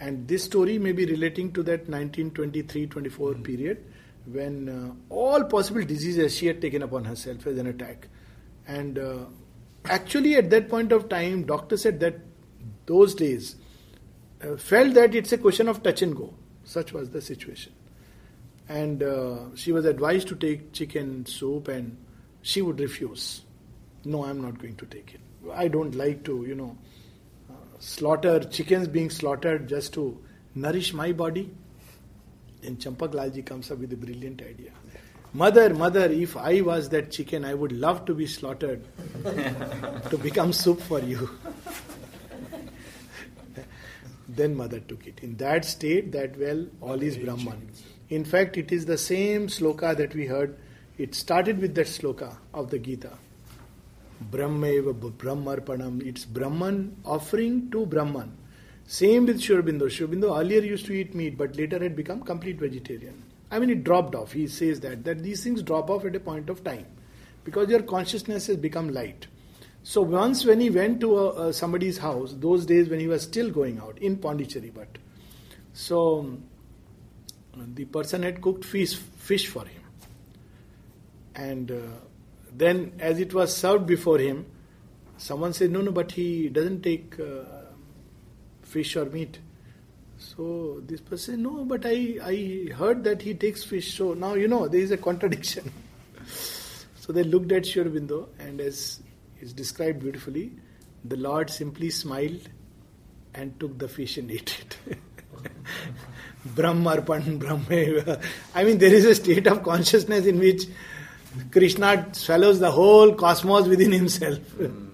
[0.00, 3.84] And this story may be relating to that 1923 24 period
[4.26, 8.08] when uh, all possible diseases she had taken upon herself as an attack.
[8.66, 9.24] And uh,
[9.84, 12.18] actually, at that point of time, doctor said that
[12.86, 13.56] those days
[14.42, 16.34] uh, felt that it's a question of touch and go.
[16.64, 17.72] Such was the situation.
[18.68, 21.96] And uh, she was advised to take chicken soup, and
[22.42, 23.42] she would refuse.
[24.04, 25.20] No, I'm not going to take it.
[25.52, 26.76] I don't like to, you know,
[27.50, 30.18] uh, slaughter chickens being slaughtered just to
[30.54, 31.52] nourish my body.
[32.62, 34.70] Then Champak Lalji comes up with a brilliant idea.
[35.34, 38.84] Mother, mother, if I was that chicken, I would love to be slaughtered
[40.10, 41.28] to become soup for you.
[44.28, 45.18] then mother took it.
[45.24, 47.68] In that state, that well, all is Brahman.
[48.10, 50.56] In fact, it is the same sloka that we heard.
[50.98, 53.10] It started with that sloka of the Gita.
[54.30, 56.06] Brahmeva Brahmarpanam.
[56.06, 58.36] It's Brahman offering to Brahman.
[58.86, 59.86] Same with Sri Aurobindo.
[59.86, 63.23] Shurbindo earlier used to eat meat, but later had become complete vegetarian.
[63.54, 64.32] I mean, it dropped off.
[64.32, 66.86] He says that that these things drop off at a point of time
[67.44, 69.26] because your consciousness has become light.
[69.82, 73.22] So once when he went to a, a somebody's house, those days when he was
[73.22, 74.98] still going out in Pondicherry, but
[75.72, 76.38] so
[77.56, 79.82] the person had cooked fish fish for him,
[81.34, 81.76] and uh,
[82.52, 84.46] then as it was served before him,
[85.16, 87.44] someone said, "No, no, but he doesn't take." Uh,
[88.74, 89.38] fish or meat.
[90.24, 93.94] So this person, no, but I, I heard that he takes fish.
[93.96, 95.70] So now you know there is a contradiction.
[96.96, 99.00] so they looked at Sri and as
[99.40, 100.52] is described beautifully,
[101.04, 102.48] the Lord simply smiled
[103.34, 104.96] and took the fish and ate it.
[106.54, 108.20] Brahmarpan, Brahma.
[108.54, 110.64] I mean, there is a state of consciousness in which
[111.50, 114.38] Krishna swallows the whole cosmos within himself.
[114.38, 114.88] Hmm.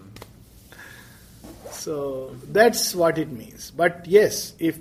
[1.70, 3.70] So that's what it means.
[3.70, 4.78] But yes, if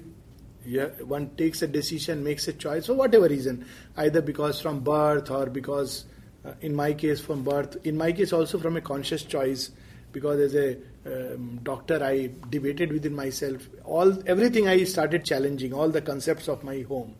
[1.05, 3.65] one takes a decision, makes a choice for whatever reason,
[3.97, 6.05] either because from birth or because,
[6.45, 9.71] uh, in my case, from birth, in my case also from a conscious choice,
[10.11, 15.89] because as a um, doctor I debated within myself, all everything I started challenging, all
[15.89, 17.15] the concepts of my home,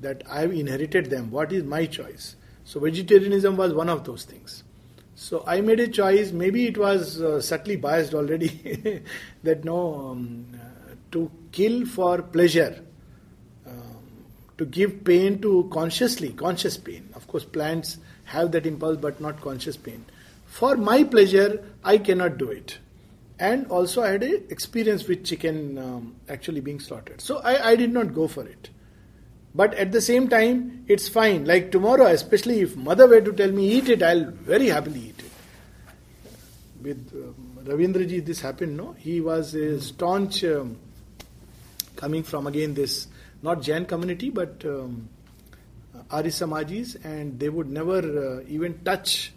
[0.00, 1.30] that I've inherited them.
[1.30, 2.36] What is my choice?
[2.64, 4.64] So vegetarianism was one of those things.
[5.14, 6.32] So I made a choice.
[6.32, 9.02] Maybe it was uh, subtly biased already.
[9.42, 10.46] that no, um,
[11.12, 12.84] to kill for pleasure,
[13.66, 14.24] um,
[14.58, 17.08] to give pain to consciously, conscious pain.
[17.14, 20.04] Of course, plants have that impulse, but not conscious pain.
[20.46, 22.78] For my pleasure, I cannot do it.
[23.38, 27.20] And also, I had a experience with chicken um, actually being slaughtered.
[27.20, 28.70] So I, I did not go for it.
[29.54, 31.44] But at the same time, it's fine.
[31.44, 35.18] Like tomorrow, especially if mother were to tell me eat it, I'll very happily eat
[35.18, 35.30] it.
[36.82, 38.76] With um, Ravindraji, this happened.
[38.76, 40.78] No, he was a staunch um,
[42.02, 43.06] coming from again this
[43.42, 45.08] not Jain community, but um,
[46.10, 49.32] Arya Samajis, and they would never uh, even touch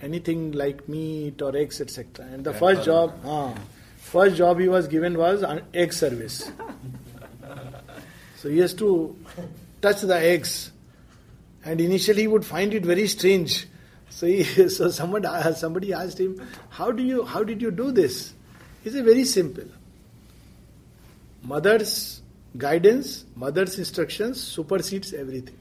[0.00, 2.26] anything like meat or eggs, etc.
[2.32, 3.54] And the first job, uh,
[3.96, 6.50] first job he was given was an egg service.
[8.40, 9.16] So he has to
[9.82, 10.70] touch the eggs.
[11.64, 13.66] And initially he would find it very strange.
[14.10, 15.24] So, he, so someone,
[15.56, 16.40] somebody asked him,
[16.70, 18.32] how, do you, how did you do this?
[18.84, 19.64] He said, very simple.
[21.48, 22.20] Mother's
[22.58, 25.56] guidance, mother's instructions supersedes everything.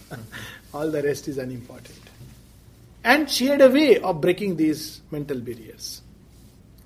[0.74, 1.98] All the rest is unimportant.
[3.02, 6.02] And she had a way of breaking these mental barriers.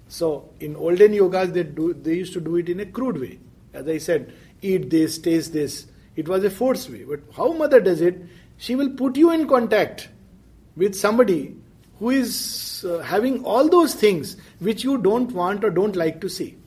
[0.06, 3.40] So in olden yogas, they, do, they used to do it in a crude way.
[3.74, 5.86] As I said, eat this, taste this.
[6.14, 7.02] It was a forced way.
[7.02, 8.22] But how mother does it?
[8.58, 10.08] She will put you in contact
[10.76, 11.56] with somebody
[11.98, 16.28] who is uh, having all those things which you don't want or don't like to
[16.28, 16.59] see.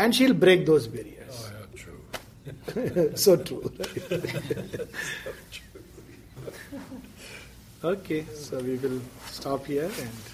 [0.00, 1.36] And she'll break those barriers.
[1.38, 3.12] Oh, yeah, true.
[3.24, 3.70] so true.
[7.84, 10.29] okay, so we will stop here and.